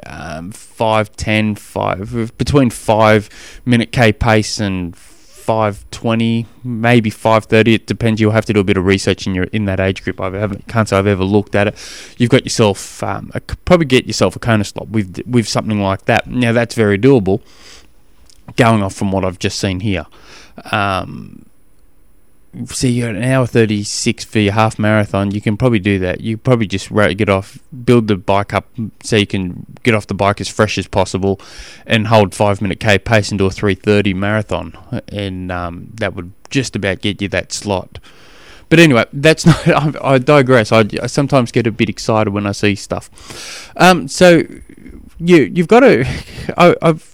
um, 0.06 0.51
5, 0.51 1.15
10, 1.15 1.56
5, 1.56 2.38
between 2.38 2.70
5 2.70 3.62
minute 3.65 3.92
K 3.92 4.13
pace 4.13 4.60
and 4.60 4.96
520, 4.96 6.46
maybe 6.63 7.10
530. 7.10 7.74
It 7.74 7.86
depends. 7.86 8.22
You'll 8.22 8.32
have 8.32 8.46
to 8.46 8.53
do 8.53 8.62
a 8.62 8.63
bit 8.63 8.77
of 8.77 8.86
research 8.86 9.27
in 9.27 9.36
your 9.36 9.44
in 9.46 9.65
that 9.65 9.80
age 9.80 10.01
group. 10.01 10.22
I 10.22 10.32
haven't 10.32 10.68
can't 10.70 10.88
say 10.88 10.98
I've 10.98 11.06
ever 11.06 11.25
looked 11.25 11.53
at 11.53 11.68
it. 11.68 12.15
You've 12.18 12.30
got 12.30 12.46
yourself 12.46 13.03
um, 13.03 13.30
a, 13.34 13.42
probably 13.42 13.86
get 13.86 14.08
yourself 14.08 14.38
a 14.38 14.39
Kona 14.39 14.63
slot 14.63 14.88
with 14.88 15.20
with 15.27 15.48
something 15.48 15.82
like 15.82 16.06
that. 16.06 16.27
Now 16.27 16.53
that's 16.53 16.75
very 16.75 16.98
doable. 16.98 17.42
Going 18.56 18.82
off 18.82 18.96
from 18.96 19.12
what 19.12 19.25
I've 19.25 19.39
just 19.39 19.60
seen 19.60 19.82
here. 19.82 20.06
Um, 20.72 21.46
see 22.68 22.92
you're 22.92 23.10
an 23.10 23.24
hour 23.24 23.48
36 23.48 24.24
for 24.24 24.40
your 24.40 24.54
half 24.54 24.78
marathon 24.78 25.32
you 25.32 25.42
can 25.42 25.58
probably 25.58 25.80
do 25.80 25.98
that 26.00 26.22
you 26.22 26.38
probably 26.38 26.68
just 26.68 26.94
get 26.94 27.30
off 27.30 27.58
build 27.84 28.08
the 28.08 28.16
bike 28.16 28.54
up 28.54 28.68
so 29.02 29.16
you 29.16 29.26
can 29.26 29.66
get 29.84 29.96
off 29.96 30.06
the 30.08 30.14
bike 30.14 30.40
as 30.40 30.48
fresh 30.48 30.78
as 30.78 30.88
possible 30.88 31.40
and 31.88 32.08
hold 32.08 32.36
five 32.36 32.62
minute 32.62 32.80
k 32.80 33.00
pace 33.00 33.32
into 33.32 33.46
a 33.46 33.50
330 33.50 34.14
marathon 34.14 35.02
and 35.08 35.52
um, 35.52 35.90
that 35.96 36.14
would 36.14 36.32
just 36.50 36.76
about 36.76 37.02
get 37.02 37.22
you 37.22 37.28
that 37.28 37.52
slot 37.52 38.00
but 38.70 38.80
anyway, 38.80 39.06
that's 39.14 39.46
not. 39.68 39.68
I, 39.68 40.14
I 40.14 40.18
digress. 40.18 40.72
I, 40.72 40.84
I, 41.00 41.06
sometimes 41.06 41.52
get 41.52 41.68
a 41.68 41.72
bit 41.72 41.90
excited 41.90 42.32
when 42.32 42.48
I 42.48 42.54
see 42.54 42.74
stuff. 42.74 43.72
Um, 43.78 44.08
so 44.08 44.42
you 45.20 45.44
you've 45.54 45.68
got 45.68 45.82
to. 45.82 46.08
I, 46.58 46.76
I've 46.82 47.12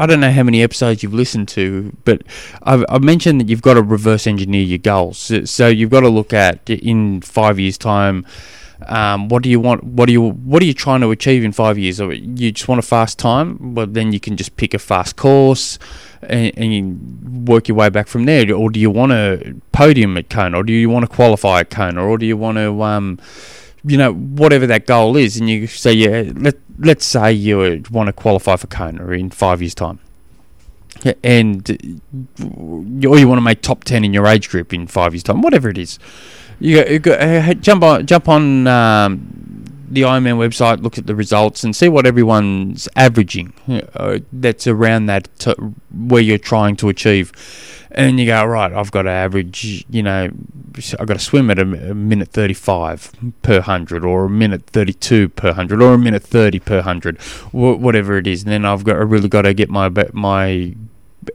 I 0.00 0.06
don't 0.06 0.20
know 0.20 0.32
how 0.32 0.44
many 0.44 0.62
episodes 0.62 1.02
you've 1.02 1.12
listened 1.12 1.48
to, 1.48 1.94
but 2.06 2.22
I've, 2.62 2.86
I've 2.88 3.04
mentioned 3.04 3.38
that 3.38 3.50
you've 3.50 3.60
got 3.60 3.74
to 3.74 3.82
reverse 3.82 4.26
engineer 4.26 4.62
your 4.62 4.78
goals. 4.78 5.18
So, 5.18 5.44
so 5.44 5.68
you've 5.68 5.90
got 5.90 6.00
to 6.00 6.08
look 6.08 6.32
at 6.32 6.70
in 6.70 7.20
five 7.20 7.60
years' 7.60 7.76
time. 7.76 8.24
Um, 8.86 9.28
what 9.28 9.42
do 9.42 9.50
you 9.50 9.60
want? 9.60 9.84
What 9.84 10.06
do 10.06 10.12
you 10.12 10.22
What 10.22 10.62
are 10.62 10.64
you 10.64 10.72
trying 10.72 11.02
to 11.02 11.10
achieve 11.10 11.44
in 11.44 11.52
five 11.52 11.76
years? 11.76 11.98
You 11.98 12.50
just 12.50 12.66
want 12.66 12.78
a 12.78 12.82
fast 12.82 13.18
time? 13.18 13.74
Well, 13.74 13.86
then 13.86 14.10
you 14.14 14.20
can 14.20 14.38
just 14.38 14.56
pick 14.56 14.72
a 14.72 14.78
fast 14.78 15.16
course 15.16 15.78
and, 16.22 16.56
and 16.56 17.46
work 17.46 17.68
your 17.68 17.76
way 17.76 17.90
back 17.90 18.08
from 18.08 18.24
there. 18.24 18.54
Or 18.54 18.70
do 18.70 18.80
you 18.80 18.88
want 18.88 19.12
a 19.12 19.54
podium 19.72 20.16
at 20.16 20.30
Kona? 20.30 20.60
Or 20.60 20.62
do 20.62 20.72
you 20.72 20.88
want 20.88 21.02
to 21.02 21.14
qualify 21.14 21.60
at 21.60 21.68
Kona? 21.68 22.02
Or 22.02 22.16
do 22.16 22.24
you 22.24 22.38
want 22.38 22.56
to 22.56 22.82
um, 22.82 23.18
you 23.84 23.96
know, 23.96 24.12
whatever 24.12 24.66
that 24.66 24.86
goal 24.86 25.16
is, 25.16 25.36
and 25.36 25.48
you 25.48 25.66
say, 25.66 25.92
yeah, 25.92 26.32
let 26.34 26.56
let's 26.78 27.04
say 27.04 27.32
you 27.32 27.82
want 27.90 28.08
to 28.08 28.12
qualify 28.12 28.56
for 28.56 28.66
Kona 28.66 29.08
in 29.10 29.30
five 29.30 29.62
years' 29.62 29.74
time, 29.74 29.98
and 31.24 32.00
or 32.56 33.18
you 33.18 33.28
want 33.28 33.38
to 33.38 33.42
make 33.42 33.62
top 33.62 33.84
ten 33.84 34.04
in 34.04 34.12
your 34.12 34.26
age 34.26 34.48
group 34.48 34.72
in 34.72 34.86
five 34.86 35.14
years' 35.14 35.22
time, 35.22 35.40
whatever 35.42 35.68
it 35.68 35.78
is, 35.78 35.98
you, 36.58 36.84
you 36.84 36.98
go, 36.98 37.12
uh, 37.12 37.54
jump 37.54 37.82
on 37.82 38.06
jump 38.06 38.28
on 38.28 38.66
um, 38.66 39.49
the 39.90 40.02
Ironman 40.02 40.38
website, 40.38 40.82
look 40.82 40.96
at 40.98 41.06
the 41.06 41.14
results, 41.14 41.64
and 41.64 41.74
see 41.74 41.88
what 41.88 42.06
everyone's 42.06 42.88
averaging. 42.94 43.52
Uh, 43.94 44.20
that's 44.32 44.66
around 44.66 45.06
that 45.06 45.28
t- 45.38 45.54
where 45.92 46.22
you're 46.22 46.38
trying 46.38 46.76
to 46.76 46.88
achieve 46.88 47.32
and 47.92 48.20
you 48.20 48.26
go 48.26 48.44
right. 48.44 48.72
I've 48.72 48.92
got 48.92 49.02
to 49.02 49.10
average, 49.10 49.84
you 49.90 50.02
know, 50.02 50.30
I've 50.98 51.06
got 51.06 51.14
to 51.14 51.18
swim 51.18 51.50
at 51.50 51.58
a, 51.58 51.90
a 51.90 51.94
minute 51.94 52.28
thirty-five 52.28 53.12
per 53.42 53.60
hundred, 53.60 54.04
or 54.04 54.26
a 54.26 54.30
minute 54.30 54.66
thirty-two 54.66 55.30
per 55.30 55.52
hundred, 55.52 55.82
or 55.82 55.94
a 55.94 55.98
minute 55.98 56.22
thirty 56.22 56.60
per 56.60 56.82
hundred, 56.82 57.20
wh- 57.50 57.80
whatever 57.80 58.16
it 58.16 58.26
is. 58.28 58.44
And 58.44 58.52
then 58.52 58.64
I've 58.64 58.84
got 58.84 58.96
I 58.96 59.00
really 59.00 59.28
got 59.28 59.42
to 59.42 59.54
get 59.54 59.68
my 59.68 59.90
my 60.12 60.74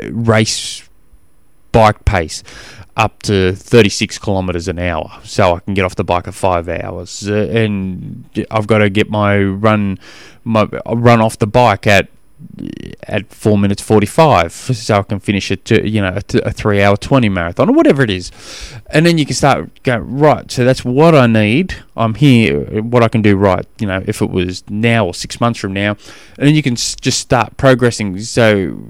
race 0.09 0.87
bike 1.73 2.05
pace 2.05 2.41
up 2.97 3.21
to 3.23 3.53
36 3.53 4.17
kilometers 4.19 4.67
an 4.67 4.79
hour 4.79 5.19
so 5.23 5.55
I 5.55 5.59
can 5.59 5.73
get 5.73 5.83
off 5.83 5.95
the 5.95 6.03
bike 6.03 6.27
at 6.27 6.33
5 6.33 6.69
hours 6.69 7.29
uh, 7.29 7.33
and 7.33 8.29
I've 8.49 8.67
got 8.67 8.77
to 8.77 8.89
get 8.89 9.09
my 9.09 9.37
run 9.43 9.99
my 10.43 10.63
run 10.87 11.21
off 11.21 11.37
the 11.37 11.47
bike 11.47 11.87
at 11.87 12.09
at 13.03 13.31
four 13.33 13.57
minutes 13.57 13.81
forty 13.81 14.05
five, 14.05 14.51
so 14.51 14.99
I 14.99 15.03
can 15.03 15.19
finish 15.19 15.47
to 15.49 15.89
you 15.89 16.01
know 16.01 16.17
a, 16.17 16.37
a 16.39 16.51
three 16.51 16.81
hour 16.81 16.97
twenty 16.97 17.29
marathon 17.29 17.69
or 17.69 17.73
whatever 17.73 18.03
it 18.03 18.09
is, 18.09 18.31
and 18.87 19.05
then 19.05 19.17
you 19.17 19.25
can 19.25 19.35
start 19.35 19.83
going 19.83 20.17
right. 20.17 20.51
So 20.51 20.65
that's 20.65 20.83
what 20.83 21.15
I 21.15 21.27
need. 21.27 21.75
I'm 21.95 22.13
here. 22.15 22.81
What 22.81 23.03
I 23.03 23.07
can 23.07 23.21
do 23.21 23.37
right. 23.37 23.65
You 23.79 23.87
know, 23.87 24.03
if 24.05 24.21
it 24.21 24.29
was 24.29 24.63
now 24.69 25.05
or 25.05 25.13
six 25.13 25.39
months 25.39 25.59
from 25.59 25.73
now, 25.73 25.91
and 26.37 26.47
then 26.47 26.55
you 26.55 26.61
can 26.61 26.73
s- 26.73 26.95
just 26.99 27.19
start 27.19 27.55
progressing. 27.57 28.19
So, 28.19 28.83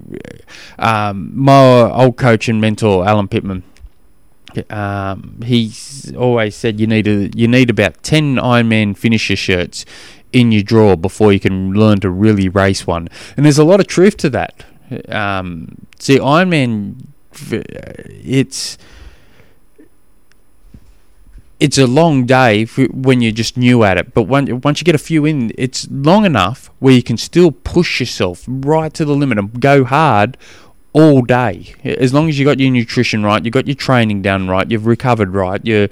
um, 0.80 1.32
my 1.34 1.92
old 1.92 2.18
coach 2.18 2.50
and 2.50 2.60
mentor 2.60 3.08
Alan 3.08 3.28
Pittman. 3.28 3.64
Um, 4.70 5.42
he's 5.46 6.14
always 6.16 6.56
said 6.56 6.80
you 6.80 6.88
need 6.88 7.08
a, 7.08 7.30
you 7.36 7.48
need 7.48 7.70
about 7.70 8.04
ten 8.04 8.36
Ironman 8.36 8.98
finisher 8.98 9.36
shirts 9.36 9.86
in 10.32 10.52
your 10.52 10.64
drawer 10.64 10.98
before 10.98 11.32
you 11.32 11.40
can 11.40 11.74
learn 11.74 12.00
to 12.02 12.10
really 12.10 12.50
race 12.50 12.86
one. 12.86 13.08
And 13.38 13.46
there's 13.46 13.58
a 13.58 13.64
lot 13.64 13.80
of 13.80 13.88
truth 13.88 14.18
to 14.18 14.30
that. 14.32 14.66
Um, 15.10 15.88
see, 16.00 16.18
Ironman, 16.20 17.08
it's 17.42 18.78
it's 21.60 21.78
a 21.78 21.88
long 21.88 22.26
day 22.26 22.66
when 22.66 23.22
you're 23.22 23.32
just 23.32 23.56
new 23.56 23.84
at 23.84 23.98
it, 23.98 24.14
but 24.14 24.24
when, 24.24 24.60
once 24.62 24.82
you 24.82 24.86
get 24.86 24.94
a 24.94 25.00
few 25.00 25.26
in, 25.26 25.52
it's 25.58 25.88
long 25.90 26.26
enough 26.26 26.70
where 26.80 26.94
you 26.94 27.02
can 27.02 27.18
still 27.18 27.52
push 27.52 28.00
yourself 28.00 28.44
right 28.48 28.94
to 28.94 29.06
the 29.06 29.16
limit 29.16 29.38
and 29.38 29.62
go 29.62 29.86
hard 29.86 30.38
all 30.96 31.22
day. 31.22 31.76
As 31.84 32.14
long 32.14 32.30
as 32.30 32.40
you 32.40 32.46
got 32.46 32.58
your 32.58 32.72
nutrition 32.72 33.22
right, 33.22 33.44
you 33.44 33.52
got 33.52 33.68
your 33.68 33.76
training 33.76 34.22
done 34.22 34.48
right, 34.48 34.72
you've 34.72 34.86
recovered 34.86 35.34
right, 35.34 35.60
you're 35.66 35.90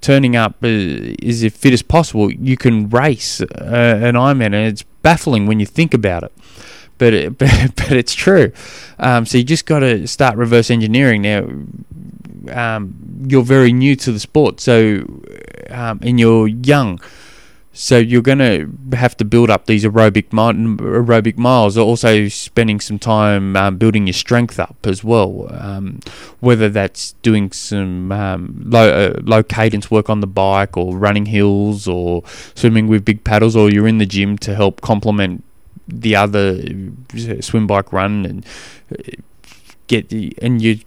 turning 0.00 0.36
up 0.36 0.62
uh, 0.62 0.68
as 0.68 1.44
fit 1.52 1.72
as 1.72 1.82
possible, 1.82 2.30
you 2.30 2.56
can 2.56 2.88
race 2.88 3.40
uh, 3.40 3.46
an 4.00 4.14
Ironman, 4.14 4.46
and 4.46 4.54
it's 4.54 4.84
baffling 5.02 5.46
when 5.46 5.58
you 5.58 5.66
think 5.66 5.92
about 5.92 6.22
it. 6.22 6.32
But 6.98 7.14
it, 7.14 7.36
but, 7.36 7.50
but 7.76 7.92
it's 7.92 8.14
true. 8.14 8.52
Um, 9.00 9.26
so 9.26 9.38
you 9.38 9.44
just 9.44 9.66
got 9.66 9.80
to 9.80 10.06
start 10.06 10.36
reverse 10.36 10.70
engineering 10.70 11.22
now. 11.22 11.48
Um, 12.52 13.26
you're 13.26 13.42
very 13.42 13.72
new 13.72 13.96
to 13.96 14.12
the 14.12 14.20
sport, 14.20 14.60
so 14.60 14.98
um, 15.70 15.98
and 16.00 16.20
you're 16.20 16.46
young 16.46 17.00
so 17.76 17.98
you're 17.98 18.22
going 18.22 18.38
to 18.38 18.96
have 18.96 19.16
to 19.16 19.24
build 19.24 19.50
up 19.50 19.66
these 19.66 19.84
aerobic 19.84 20.32
mi- 20.32 20.76
aerobic 20.76 21.36
miles. 21.36 21.76
Also, 21.76 22.28
spending 22.28 22.78
some 22.78 23.00
time 23.00 23.56
um, 23.56 23.78
building 23.78 24.06
your 24.06 24.14
strength 24.14 24.60
up 24.60 24.76
as 24.84 25.02
well. 25.02 25.48
Um, 25.50 25.98
whether 26.38 26.68
that's 26.68 27.12
doing 27.22 27.50
some 27.50 28.12
um, 28.12 28.62
low 28.64 28.88
uh, 28.88 29.20
low 29.24 29.42
cadence 29.42 29.90
work 29.90 30.08
on 30.08 30.20
the 30.20 30.28
bike, 30.28 30.76
or 30.76 30.96
running 30.96 31.26
hills, 31.26 31.88
or 31.88 32.22
swimming 32.54 32.86
with 32.86 33.04
big 33.04 33.24
paddles, 33.24 33.56
or 33.56 33.68
you're 33.68 33.88
in 33.88 33.98
the 33.98 34.06
gym 34.06 34.38
to 34.38 34.54
help 34.54 34.80
complement 34.80 35.42
the 35.88 36.14
other 36.14 36.62
uh, 37.12 37.40
swim, 37.40 37.66
bike, 37.66 37.92
run, 37.92 38.24
and 38.24 38.46
uh, 38.92 39.02
get 39.88 40.10
the 40.10 40.32
and 40.40 40.62
you 40.62 40.78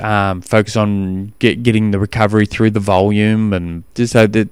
um, 0.00 0.40
focus 0.40 0.76
on 0.76 1.32
get, 1.40 1.64
getting 1.64 1.90
the 1.90 1.98
recovery 1.98 2.46
through 2.46 2.70
the 2.70 2.80
volume, 2.80 3.52
and 3.52 3.82
just 3.96 4.12
so 4.12 4.28
that 4.28 4.48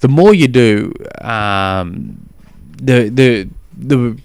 the 0.00 0.08
more 0.08 0.34
you 0.34 0.48
do, 0.48 0.92
um, 1.20 2.28
the 2.76 3.08
the 3.08 3.48
the 3.76 4.18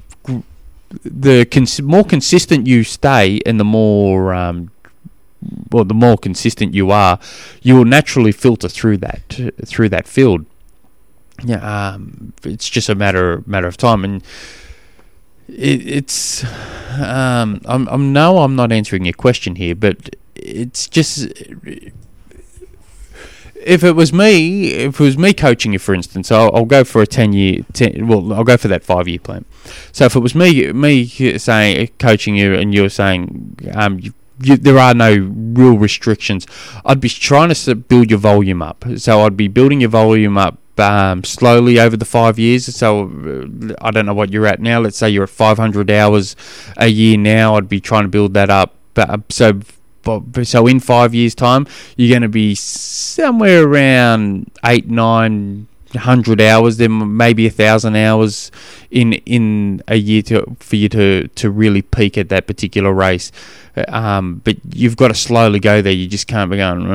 the 1.04 1.46
cons- 1.46 1.82
more 1.82 2.04
consistent 2.04 2.68
you 2.68 2.84
stay, 2.84 3.40
and 3.46 3.60
the 3.60 3.66
more 3.66 4.34
um, 4.34 4.72
well, 5.72 5.86
the 5.86 5.94
more 5.94 6.18
consistent 6.18 6.74
you 6.74 6.92
are, 6.92 7.20
you 7.62 7.76
will 7.76 7.86
naturally 7.86 8.32
filter 8.32 8.68
through 8.68 8.98
that 8.98 9.22
through 9.66 9.90
that 9.90 10.08
field. 10.08 10.46
Yeah, 11.44 11.94
um, 11.94 12.34
it's 12.44 12.70
just 12.70 12.90
a 12.90 12.96
matter 12.96 13.44
matter 13.46 13.68
of 13.68 13.78
time, 13.78 14.04
and 14.04 14.24
it, 15.48 15.88
it's. 15.88 16.44
Um, 17.00 17.62
I'm, 17.66 17.88
I'm 17.88 18.12
no, 18.12 18.40
I'm 18.40 18.56
not 18.56 18.72
answering 18.72 19.06
your 19.06 19.14
question 19.14 19.56
here, 19.56 19.76
but 19.76 20.16
it's 20.36 20.88
just 20.88 21.28
if 23.60 23.84
it 23.84 23.92
was 23.92 24.14
me, 24.14 24.72
if 24.72 25.00
it 25.00 25.04
was 25.04 25.18
me 25.18 25.34
coaching 25.34 25.74
you, 25.74 25.80
for 25.80 25.94
instance, 25.94 26.32
I'll, 26.32 26.54
I'll 26.56 26.66
go 26.66 26.84
for 26.84 27.02
a 27.02 27.08
ten 27.08 27.34
year, 27.34 27.66
10, 27.74 28.08
well, 28.08 28.34
I'll 28.34 28.44
go 28.44 28.58
for 28.58 28.68
that 28.70 28.84
five 28.84 29.08
year 29.08 29.20
plan. 29.20 29.46
So 29.92 30.06
if 30.06 30.16
it 30.16 30.20
was 30.20 30.34
me, 30.34 30.72
me 30.72 31.06
saying 31.06 31.90
coaching 32.00 32.36
you, 32.36 32.56
and 32.56 32.74
you're 32.74 32.90
saying 32.90 33.58
um, 33.76 34.00
you, 34.00 34.14
you, 34.42 34.56
there 34.56 34.78
are 34.78 34.94
no 34.94 35.14
real 35.14 35.78
restrictions, 35.78 36.48
I'd 36.86 37.02
be 37.02 37.10
trying 37.10 37.54
to 37.54 37.76
build 37.76 38.10
your 38.10 38.20
volume 38.20 38.62
up. 38.62 38.86
So 38.98 39.22
I'd 39.22 39.38
be 39.38 39.48
building 39.48 39.82
your 39.82 39.90
volume 39.90 40.38
up 40.38 40.58
um, 40.80 41.24
slowly 41.24 41.80
over 41.80 41.98
the 41.98 42.06
five 42.06 42.40
years. 42.40 42.74
So 42.74 43.04
uh, 43.04 43.76
I 43.82 43.92
don't 43.92 44.06
know 44.06 44.14
what 44.14 44.32
you're 44.32 44.48
at 44.48 44.62
now. 44.62 44.80
Let's 44.80 44.98
say 44.98 45.10
you're 45.10 45.24
at 45.24 45.30
500 45.30 45.92
hours 45.92 46.36
a 46.78 46.88
year 46.88 47.18
now. 47.18 47.56
I'd 47.56 47.70
be 47.70 47.82
trying 47.82 48.04
to 48.04 48.10
build 48.10 48.34
that 48.36 48.50
up. 48.50 48.76
But, 48.94 49.32
so 49.32 49.60
so 50.44 50.68
in 50.68 50.80
five 50.80 51.14
years' 51.14 51.36
time, 51.36 51.68
you're 51.96 52.10
going 52.12 52.22
to 52.22 52.30
be 52.30 52.56
somewhere 52.56 53.64
around 53.64 54.50
eight, 54.66 54.88
nine 54.90 55.68
hundred 55.98 56.40
hours, 56.40 56.78
then 56.78 57.18
maybe 57.18 57.48
a 57.48 57.50
thousand 57.50 57.96
hours 57.96 58.52
in 58.92 59.14
in 59.26 59.82
a 59.88 59.96
year 59.96 60.22
to 60.22 60.56
for 60.60 60.76
you 60.76 60.90
to 60.90 61.28
to 61.30 61.50
really 61.50 61.82
peak 61.82 62.18
at 62.18 62.30
that 62.30 62.48
particular 62.48 62.94
race. 62.94 63.32
Um, 63.88 64.42
but 64.44 64.58
you've 64.74 64.98
got 64.98 65.08
to 65.10 65.16
slowly 65.16 65.60
go 65.60 65.82
there. 65.82 65.94
You 65.94 66.08
just 66.08 66.28
can't 66.28 66.52
be 66.52 66.58
going. 66.58 66.86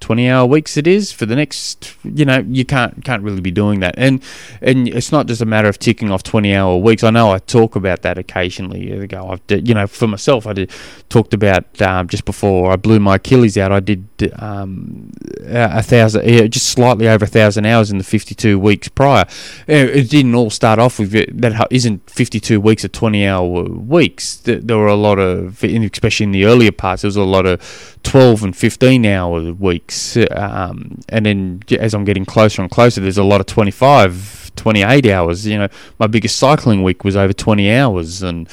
20 0.00 0.28
hour 0.28 0.46
weeks 0.46 0.76
it 0.76 0.86
is 0.86 1.10
for 1.10 1.26
the 1.26 1.34
next 1.34 1.94
you 2.04 2.24
know 2.24 2.38
you 2.48 2.64
can't 2.64 3.04
can't 3.04 3.22
really 3.22 3.40
be 3.40 3.50
doing 3.50 3.80
that. 3.80 3.94
And 3.96 4.22
and 4.60 4.88
it's 4.88 5.12
not 5.12 5.26
just 5.26 5.40
a 5.40 5.46
matter 5.46 5.68
of 5.68 5.78
ticking 5.78 6.10
off 6.10 6.22
20 6.22 6.54
hour 6.54 6.76
weeks. 6.76 7.02
I 7.02 7.10
know 7.10 7.32
i 7.32 7.38
talk 7.38 7.76
about 7.76 8.02
that 8.02 8.18
occasionally. 8.18 8.92
Ago 8.92 9.28
i've 9.30 9.66
you 9.66 9.74
know 9.74 9.86
for 9.86 10.06
myself 10.06 10.46
i 10.46 10.52
did 10.52 10.70
talked 11.08 11.34
about 11.34 11.80
um, 11.82 12.08
just 12.08 12.24
before 12.24 12.72
i 12.72 12.76
blew 12.76 12.98
my 12.98 13.16
achilles 13.16 13.56
out 13.56 13.70
i 13.70 13.80
did 13.80 14.06
um, 14.38 15.12
a 15.44 15.82
thousand 15.82 16.28
yeah, 16.28 16.46
just 16.46 16.66
slightly 16.68 17.08
over 17.08 17.24
a 17.24 17.28
thousand 17.28 17.66
hours 17.66 17.90
in 17.90 17.98
the 17.98 18.04
52 18.04 18.58
weeks 18.58 18.88
prior. 18.88 19.26
It 19.66 20.10
didn't 20.10 20.34
all 20.34 20.50
start 20.50 20.78
off 20.78 20.98
with 20.98 21.14
it, 21.14 21.40
that 21.40 21.68
isn't 21.70 22.08
52 22.10 22.60
weeks 22.60 22.84
of 22.84 22.92
20 22.92 23.26
hour 23.26 23.64
weeks. 23.64 24.36
There 24.36 24.76
were 24.76 24.86
a 24.86 24.94
lot 24.94 25.18
of 25.18 25.62
especially 25.62 26.24
in 26.24 26.32
the 26.32 26.44
earlier 26.44 26.72
parts 26.72 27.02
there 27.02 27.08
was 27.08 27.16
a 27.16 27.22
lot 27.22 27.46
of 27.46 27.98
12 28.02 28.44
and 28.44 28.56
15 28.56 29.06
hour 29.06 29.52
weeks. 29.52 29.95
Um, 30.30 31.00
and 31.08 31.26
then 31.26 31.62
as 31.78 31.94
I'm 31.94 32.04
getting 32.04 32.24
closer 32.24 32.62
and 32.62 32.70
closer, 32.70 33.00
there's 33.00 33.18
a 33.18 33.24
lot 33.24 33.40
of 33.40 33.46
25, 33.46 34.52
28 34.56 35.06
hours. 35.06 35.46
You 35.46 35.58
know, 35.58 35.68
my 35.98 36.06
biggest 36.06 36.36
cycling 36.36 36.82
week 36.82 37.04
was 37.04 37.16
over 37.16 37.32
20 37.32 37.70
hours. 37.72 38.22
And 38.22 38.48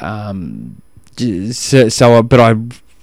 um, 0.00 0.80
so, 1.16 1.88
so 1.88 2.18
I, 2.18 2.22
but 2.22 2.40
I 2.40 2.56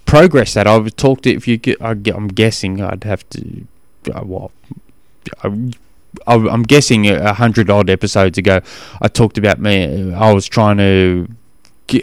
progressed 0.06 0.56
that. 0.56 0.68
I've 0.68 0.96
talked 0.96 1.24
to, 1.24 1.34
if 1.34 1.48
you 1.48 1.58
get, 1.58 1.82
I, 1.82 1.92
am 1.92 2.28
guessing 2.28 2.82
I'd 2.82 3.04
have 3.04 3.28
to, 3.30 3.68
uh, 4.14 4.24
well, 4.24 4.52
I, 5.44 5.48
I'm 6.28 6.64
guessing 6.64 7.08
a 7.08 7.34
hundred 7.34 7.70
odd 7.70 7.90
episodes 7.90 8.38
ago, 8.38 8.62
I 9.02 9.08
talked 9.08 9.38
about 9.38 9.60
me. 9.60 10.14
I 10.14 10.34
was 10.34 10.48
trying 10.48 10.78
to 10.78 11.28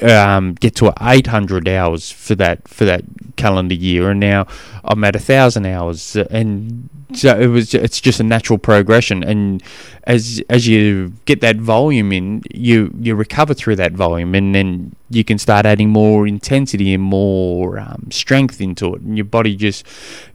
um, 0.02 0.54
get 0.54 0.74
to 0.76 0.92
800 1.00 1.68
hours 1.68 2.10
for 2.10 2.34
that 2.36 2.66
for 2.68 2.84
that 2.84 3.04
calendar 3.36 3.74
year, 3.74 4.10
and 4.10 4.20
now 4.20 4.46
I'm 4.84 5.02
at 5.04 5.16
a 5.16 5.18
thousand 5.18 5.66
hours, 5.66 6.16
and 6.16 6.88
so 7.14 7.38
it 7.38 7.46
was. 7.46 7.74
It's 7.74 8.00
just 8.00 8.20
a 8.20 8.24
natural 8.24 8.58
progression, 8.58 9.22
and 9.22 9.62
as 10.04 10.42
as 10.48 10.66
you 10.66 11.12
get 11.24 11.40
that 11.40 11.56
volume 11.56 12.12
in, 12.12 12.42
you 12.50 12.92
you 12.98 13.14
recover 13.14 13.54
through 13.54 13.76
that 13.76 13.92
volume, 13.92 14.34
and 14.34 14.54
then 14.54 14.94
you 15.10 15.24
can 15.24 15.38
start 15.38 15.66
adding 15.66 15.90
more 15.90 16.26
intensity 16.26 16.94
and 16.94 17.02
more 17.02 17.78
um, 17.78 18.08
strength 18.10 18.60
into 18.60 18.94
it, 18.94 19.02
and 19.02 19.16
your 19.16 19.24
body 19.24 19.56
just. 19.56 19.86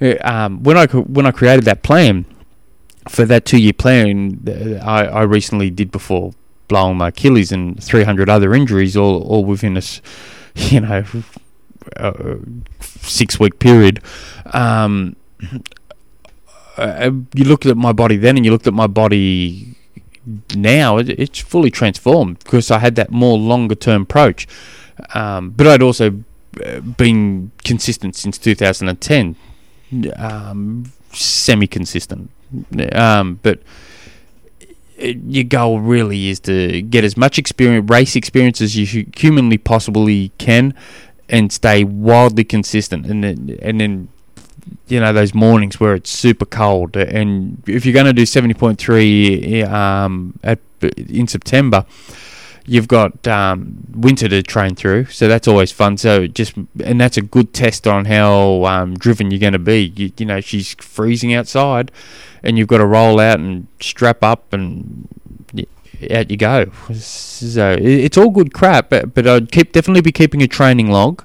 Uh, 0.02 0.16
um, 0.22 0.64
when 0.64 0.78
I 0.78 0.86
when 0.88 1.26
I 1.26 1.32
created 1.32 1.66
that 1.66 1.84
plan 1.84 2.26
for 3.10 3.26
that 3.26 3.46
two 3.46 3.58
year 3.58 3.74
plan, 3.74 4.42
uh, 4.48 4.84
I, 4.84 5.06
I 5.06 5.22
recently 5.24 5.70
did 5.70 5.92
before 5.92 6.34
blowing 6.72 6.98
my 6.98 7.10
Achilles 7.10 7.52
and 7.52 7.82
300 7.84 8.30
other 8.30 8.54
injuries 8.54 8.96
all, 8.96 9.22
all 9.24 9.44
within 9.44 9.76
a, 9.76 9.82
you 10.56 10.80
know, 10.80 11.04
a 11.98 12.38
six 12.80 13.40
week 13.40 13.60
period. 13.60 14.02
Um, 14.54 15.18
uh, 16.78 17.12
you 17.34 17.44
looked 17.44 17.66
at 17.66 17.76
my 17.76 17.92
body 17.92 18.16
then 18.16 18.38
and 18.38 18.46
you 18.46 18.52
looked 18.52 18.68
at 18.68 18.74
my 18.74 18.88
body 18.88 19.76
now, 20.56 20.98
it, 20.98 21.10
it's 21.10 21.40
fully 21.40 21.70
transformed 21.72 22.40
because 22.40 22.72
I 22.72 22.80
had 22.80 22.96
that 22.96 23.12
more 23.12 23.38
longer 23.38 23.76
term 23.76 24.04
approach. 24.04 24.48
Um, 25.14 25.50
but 25.50 25.68
I'd 25.68 25.82
also 25.82 26.24
uh, 26.64 26.80
been 26.80 27.52
consistent 27.66 28.16
since 28.16 28.38
2010, 28.38 29.36
um, 30.16 30.92
semi 31.12 31.68
consistent. 31.68 32.30
Um, 32.94 33.40
but 33.44 33.60
your 35.02 35.44
goal 35.44 35.80
really 35.80 36.30
is 36.30 36.40
to 36.42 36.82
get 36.82 37.04
as 37.04 37.18
much 37.18 37.38
experience, 37.38 37.90
race 37.90 38.16
experience 38.16 38.62
as 38.62 38.76
you 38.76 39.06
humanly 39.16 39.58
possibly 39.58 40.32
can, 40.38 40.74
and 41.30 41.52
stay 41.52 41.84
wildly 41.84 42.44
consistent. 42.44 43.06
And 43.06 43.24
then, 43.24 43.58
and 43.62 43.80
then, 43.80 44.08
you 44.88 45.00
know, 45.00 45.14
those 45.14 45.34
mornings 45.34 45.80
where 45.80 45.96
it's 45.96 46.10
super 46.10 46.46
cold, 46.46 46.96
and 46.96 47.62
if 47.68 47.86
you're 47.86 47.94
going 47.94 48.06
to 48.06 48.14
do 48.14 48.26
seventy 48.26 48.54
point 48.54 48.80
three 48.80 49.64
um, 49.64 50.40
at 50.44 50.60
in 50.82 51.28
September, 51.28 51.86
you've 52.72 52.88
got 52.88 53.28
um, 53.28 53.84
winter 53.94 54.30
to 54.30 54.42
train 54.42 54.76
through, 54.76 55.06
so 55.06 55.28
that's 55.28 55.46
always 55.46 55.74
fun. 55.74 55.98
So 55.98 56.26
just 56.26 56.54
and 56.82 57.02
that's 57.02 57.18
a 57.18 57.22
good 57.22 57.54
test 57.54 57.86
on 57.86 58.06
how 58.06 58.64
um, 58.64 58.94
driven 58.94 59.30
you're 59.30 59.42
going 59.42 59.52
to 59.52 59.60
be. 59.60 59.92
You, 59.94 60.14
you, 60.18 60.26
know, 60.26 60.40
she's 60.40 60.74
freezing 60.76 61.34
outside, 61.34 61.92
and 62.42 62.58
you've 62.58 62.70
got 62.70 62.78
to 62.78 62.86
roll 62.86 63.20
out 63.20 63.40
and 63.40 63.68
strap 63.82 64.24
up 64.24 64.54
and 64.54 65.06
out 66.10 66.32
you 66.32 66.38
go. 66.38 66.72
So 66.94 67.76
it's 67.78 68.18
all 68.18 68.30
good 68.30 68.54
crap, 68.54 68.90
but, 68.90 69.14
but 69.14 69.28
I'd 69.28 69.52
keep 69.52 69.74
definitely 69.74 70.02
be 70.02 70.14
keeping 70.14 70.42
a 70.42 70.48
training 70.48 70.90
log. 70.90 71.24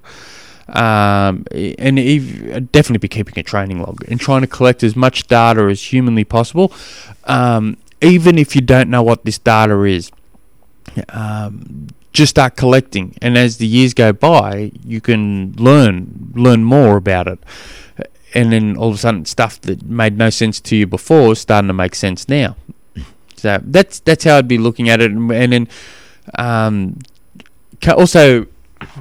Um, 0.68 1.46
and 1.52 1.96
I'd 2.00 2.72
definitely 2.72 2.98
be 2.98 3.08
keeping 3.08 3.38
a 3.38 3.44
training 3.44 3.80
log 3.80 4.04
and 4.08 4.18
trying 4.18 4.40
to 4.40 4.48
collect 4.48 4.82
as 4.82 4.96
much 4.96 5.28
data 5.28 5.62
as 5.70 5.80
humanly 5.80 6.24
possible, 6.24 6.72
um, 7.22 7.76
even 8.00 8.36
if 8.36 8.56
you 8.56 8.62
don't 8.62 8.90
know 8.90 9.04
what 9.04 9.24
this 9.24 9.38
data 9.38 9.80
is 9.84 10.10
um, 11.08 11.88
just 12.12 12.30
start 12.30 12.56
collecting, 12.56 13.14
and 13.20 13.36
as 13.36 13.58
the 13.58 13.66
years 13.66 13.94
go 13.94 14.12
by, 14.12 14.72
you 14.84 15.00
can 15.00 15.54
learn 15.58 16.32
learn 16.34 16.64
more 16.64 16.96
about 16.96 17.28
it, 17.28 17.38
and 18.34 18.52
then 18.52 18.76
all 18.76 18.88
of 18.88 18.94
a 18.94 18.98
sudden, 18.98 19.24
stuff 19.24 19.60
that 19.62 19.84
made 19.84 20.16
no 20.16 20.30
sense 20.30 20.60
to 20.60 20.76
you 20.76 20.86
before 20.86 21.32
is 21.32 21.40
starting 21.40 21.68
to 21.68 21.74
make 21.74 21.94
sense 21.94 22.28
now. 22.28 22.56
So 23.36 23.60
that's 23.62 24.00
that's 24.00 24.24
how 24.24 24.38
I'd 24.38 24.48
be 24.48 24.58
looking 24.58 24.88
at 24.88 25.00
it, 25.00 25.10
and 25.10 25.30
and 25.30 25.52
then 25.52 25.68
um, 26.38 26.98
also 27.86 28.46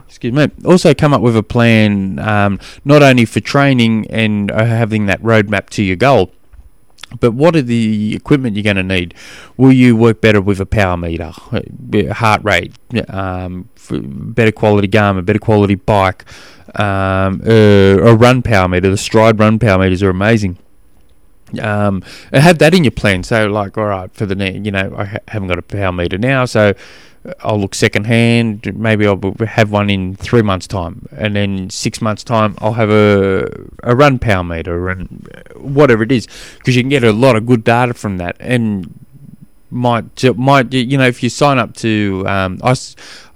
excuse 0.07 0.33
me, 0.33 0.49
also 0.65 0.93
come 0.93 1.13
up 1.13 1.21
with 1.21 1.35
a 1.37 1.43
plan 1.43 2.19
um, 2.19 2.59
not 2.83 3.03
only 3.03 3.25
for 3.25 3.39
training 3.39 4.07
and 4.09 4.51
uh, 4.51 4.65
having 4.65 5.05
that 5.07 5.21
roadmap 5.21 5.69
to 5.71 5.83
your 5.83 5.95
goal, 5.95 6.31
but 7.19 7.31
what 7.31 7.55
are 7.55 7.61
the 7.61 8.15
equipment 8.15 8.55
you're 8.55 8.63
going 8.63 8.75
to 8.75 8.83
need? 8.83 9.13
Will 9.57 9.71
you 9.71 9.95
work 9.95 10.21
better 10.21 10.41
with 10.41 10.59
a 10.59 10.65
power 10.65 10.97
meter, 10.97 11.31
uh, 11.51 12.13
heart 12.13 12.43
rate, 12.43 12.73
um, 13.09 13.69
better 13.89 14.51
quality 14.51 14.87
Garmin, 14.87 15.25
better 15.25 15.39
quality 15.39 15.75
bike, 15.75 16.25
um, 16.75 17.41
uh, 17.45 17.51
a 17.51 18.15
run 18.15 18.41
power 18.41 18.67
meter? 18.67 18.89
The 18.89 18.95
Stryd 18.95 19.39
run 19.39 19.59
power 19.59 19.79
meters 19.79 20.01
are 20.03 20.09
amazing. 20.09 20.57
Um, 21.61 22.03
and 22.31 22.41
have 22.41 22.57
that 22.57 22.73
in 22.73 22.83
your 22.83 22.91
plan. 22.91 23.23
So, 23.23 23.45
like, 23.47 23.77
all 23.77 23.85
right, 23.85 24.13
for 24.13 24.25
the 24.25 24.51
you 24.51 24.71
know, 24.71 24.93
I 24.97 25.05
ha- 25.05 25.17
haven't 25.27 25.47
got 25.47 25.59
a 25.59 25.61
power 25.61 25.91
meter 25.91 26.17
now, 26.17 26.45
so 26.45 26.73
I'll 27.39 27.59
look 27.59 27.73
second 27.73 28.05
hand. 28.05 28.77
Maybe 28.77 29.07
I'll 29.07 29.19
have 29.47 29.71
one 29.71 29.89
in 29.89 30.15
three 30.15 30.41
months' 30.41 30.67
time, 30.67 31.07
and 31.15 31.35
then 31.35 31.69
six 31.69 32.01
months' 32.01 32.23
time 32.23 32.55
I'll 32.59 32.73
have 32.73 32.89
a 32.89 33.49
a 33.83 33.95
run 33.95 34.19
power 34.19 34.43
meter 34.43 34.89
and 34.89 35.27
whatever 35.55 36.03
it 36.03 36.11
is, 36.11 36.27
because 36.57 36.75
you 36.75 36.83
can 36.83 36.89
get 36.89 37.03
a 37.03 37.11
lot 37.11 37.35
of 37.35 37.45
good 37.45 37.63
data 37.63 37.93
from 37.93 38.17
that, 38.17 38.35
and 38.39 38.93
might 39.71 40.23
might 40.38 40.73
you 40.73 40.97
know 40.97 41.07
if 41.07 41.23
you 41.23 41.29
sign 41.29 41.57
up 41.57 41.75
to 41.77 42.23
um, 42.27 42.59
I 42.63 42.75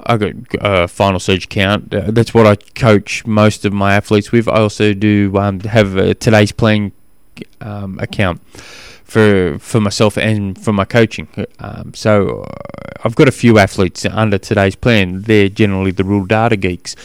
I 0.06 0.18
got 0.18 0.34
a 0.62 0.88
final 0.88 1.20
surge 1.20 1.46
account. 1.46 1.94
Uh, 1.94 2.12
that's 2.12 2.34
what 2.34 2.46
I 2.46 2.56
coach 2.56 3.26
most 3.26 3.66
of 3.66 3.74
my 3.74 3.96
athletes 3.96 4.32
with. 4.32 4.48
I 4.48 4.60
also 4.60 4.94
do 4.94 5.36
um, 5.38 5.62
have 5.62 5.96
a 5.96 6.14
today's 6.14 6.52
plan 6.52 6.92
um, 7.62 8.00
account 8.00 8.42
for 9.10 9.58
for 9.60 9.82
myself 9.82 10.18
and 10.18 10.58
for 10.62 10.72
my 10.72 10.86
coaching. 10.86 11.28
Um, 11.60 11.94
so 11.94 12.42
uh, 12.42 12.90
I've 13.04 13.16
got 13.16 13.28
a 13.28 13.32
few 13.32 13.58
athletes 13.58 14.06
under 14.06 14.38
today's 14.38 14.76
plan. 14.76 15.24
They're 15.24 15.50
generally 15.50 15.92
the 15.92 16.04
real 16.04 16.26
data 16.26 16.56
geeks. 16.58 16.96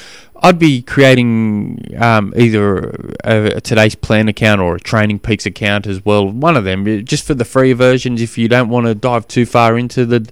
I'd 0.43 0.59
be 0.59 0.83
creating 0.83 1.95
um, 1.99 2.35
either 2.37 2.91
a, 3.25 3.57
a, 3.57 3.61
today's 3.63 3.95
plan 3.95 4.29
account 4.29 4.61
or 4.61 4.75
a 4.75 4.81
Training 4.81 5.21
Peaks 5.21 5.47
account 5.47 5.87
as 5.87 6.05
well. 6.05 6.29
One 6.29 6.55
of 6.55 6.65
them, 6.65 7.07
just 7.07 7.25
for 7.25 7.33
the 7.33 7.47
free 7.47 7.73
versions, 7.73 8.21
if 8.21 8.37
you 8.37 8.47
don't 8.47 8.69
want 8.69 8.87
to 8.87 8.95
dive 8.95 9.27
too 9.27 9.47
far 9.47 9.79
into 9.79 10.05
the 10.05 10.29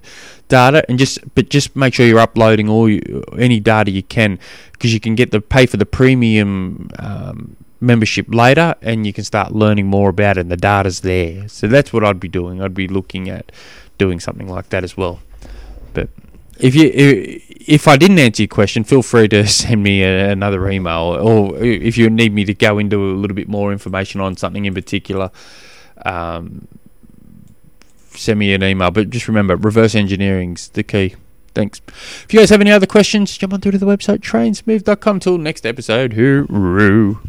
data, 0.49 0.85
and 0.87 0.99
just 0.99 1.17
but 1.33 1.49
just 1.49 1.75
make 1.75 1.95
sure 1.95 2.05
you're 2.05 2.19
uploading 2.19 2.69
all 2.69 2.87
you, 2.87 3.23
any 3.39 3.59
data 3.59 3.89
you 3.89 4.03
can, 4.03 4.37
because 4.73 4.93
you 4.93 4.99
can 4.99 5.15
get 5.15 5.31
the 5.31 5.41
pay 5.41 5.65
for 5.65 5.77
the 5.77 5.85
premium 5.85 6.91
um, 6.99 7.55
membership 7.83 8.33
later 8.33 8.75
and 8.81 9.05
you 9.05 9.13
can 9.13 9.23
start 9.23 9.51
learning 9.51 9.87
more 9.87 10.09
about 10.09 10.37
it 10.37 10.41
and 10.41 10.51
the 10.51 10.57
data's 10.57 11.01
there. 11.01 11.47
So 11.47 11.67
that's 11.67 11.91
what 11.93 12.03
I'd 12.03 12.19
be 12.19 12.27
doing. 12.27 12.61
I'd 12.61 12.73
be 12.73 12.87
looking 12.87 13.29
at 13.29 13.51
doing 13.97 14.19
something 14.19 14.47
like 14.47 14.69
that 14.69 14.83
as 14.83 14.97
well. 14.97 15.19
But 15.93 16.09
if 16.59 16.75
you 16.75 16.89
if 16.93 17.87
I 17.87 17.97
didn't 17.97 18.19
answer 18.19 18.43
your 18.43 18.47
question, 18.47 18.83
feel 18.83 19.01
free 19.01 19.27
to 19.29 19.47
send 19.61 19.83
me 19.83 20.03
a, 20.03 20.31
another 20.31 20.69
email, 20.69 21.17
or 21.21 21.57
if 21.57 21.97
you 21.97 22.09
need 22.09 22.33
me 22.33 22.45
to 22.45 22.53
go 22.53 22.77
into 22.77 22.97
a 23.11 23.15
little 23.15 23.35
bit 23.35 23.47
more 23.47 23.71
information 23.71 24.21
on 24.21 24.35
something 24.37 24.65
in 24.65 24.73
particular, 24.73 25.31
um, 26.05 26.67
send 28.11 28.39
me 28.39 28.53
an 28.53 28.63
email. 28.63 28.91
But 28.91 29.09
just 29.09 29.27
remember, 29.27 29.55
reverse 29.55 29.95
engineering's 29.95 30.69
the 30.69 30.83
key. 30.83 31.15
Thanks. 31.53 31.81
If 31.87 32.33
you 32.33 32.39
guys 32.39 32.49
have 32.49 32.61
any 32.61 32.71
other 32.71 32.87
questions, 32.87 33.37
jump 33.37 33.53
on 33.53 33.61
through 33.61 33.73
to 33.73 33.77
the 33.77 33.85
website 33.85 34.19
trainsmooth.com. 34.19 35.19
Till 35.19 35.37
next 35.37 35.65
episode, 35.65 36.13
hooroo. 36.13 37.19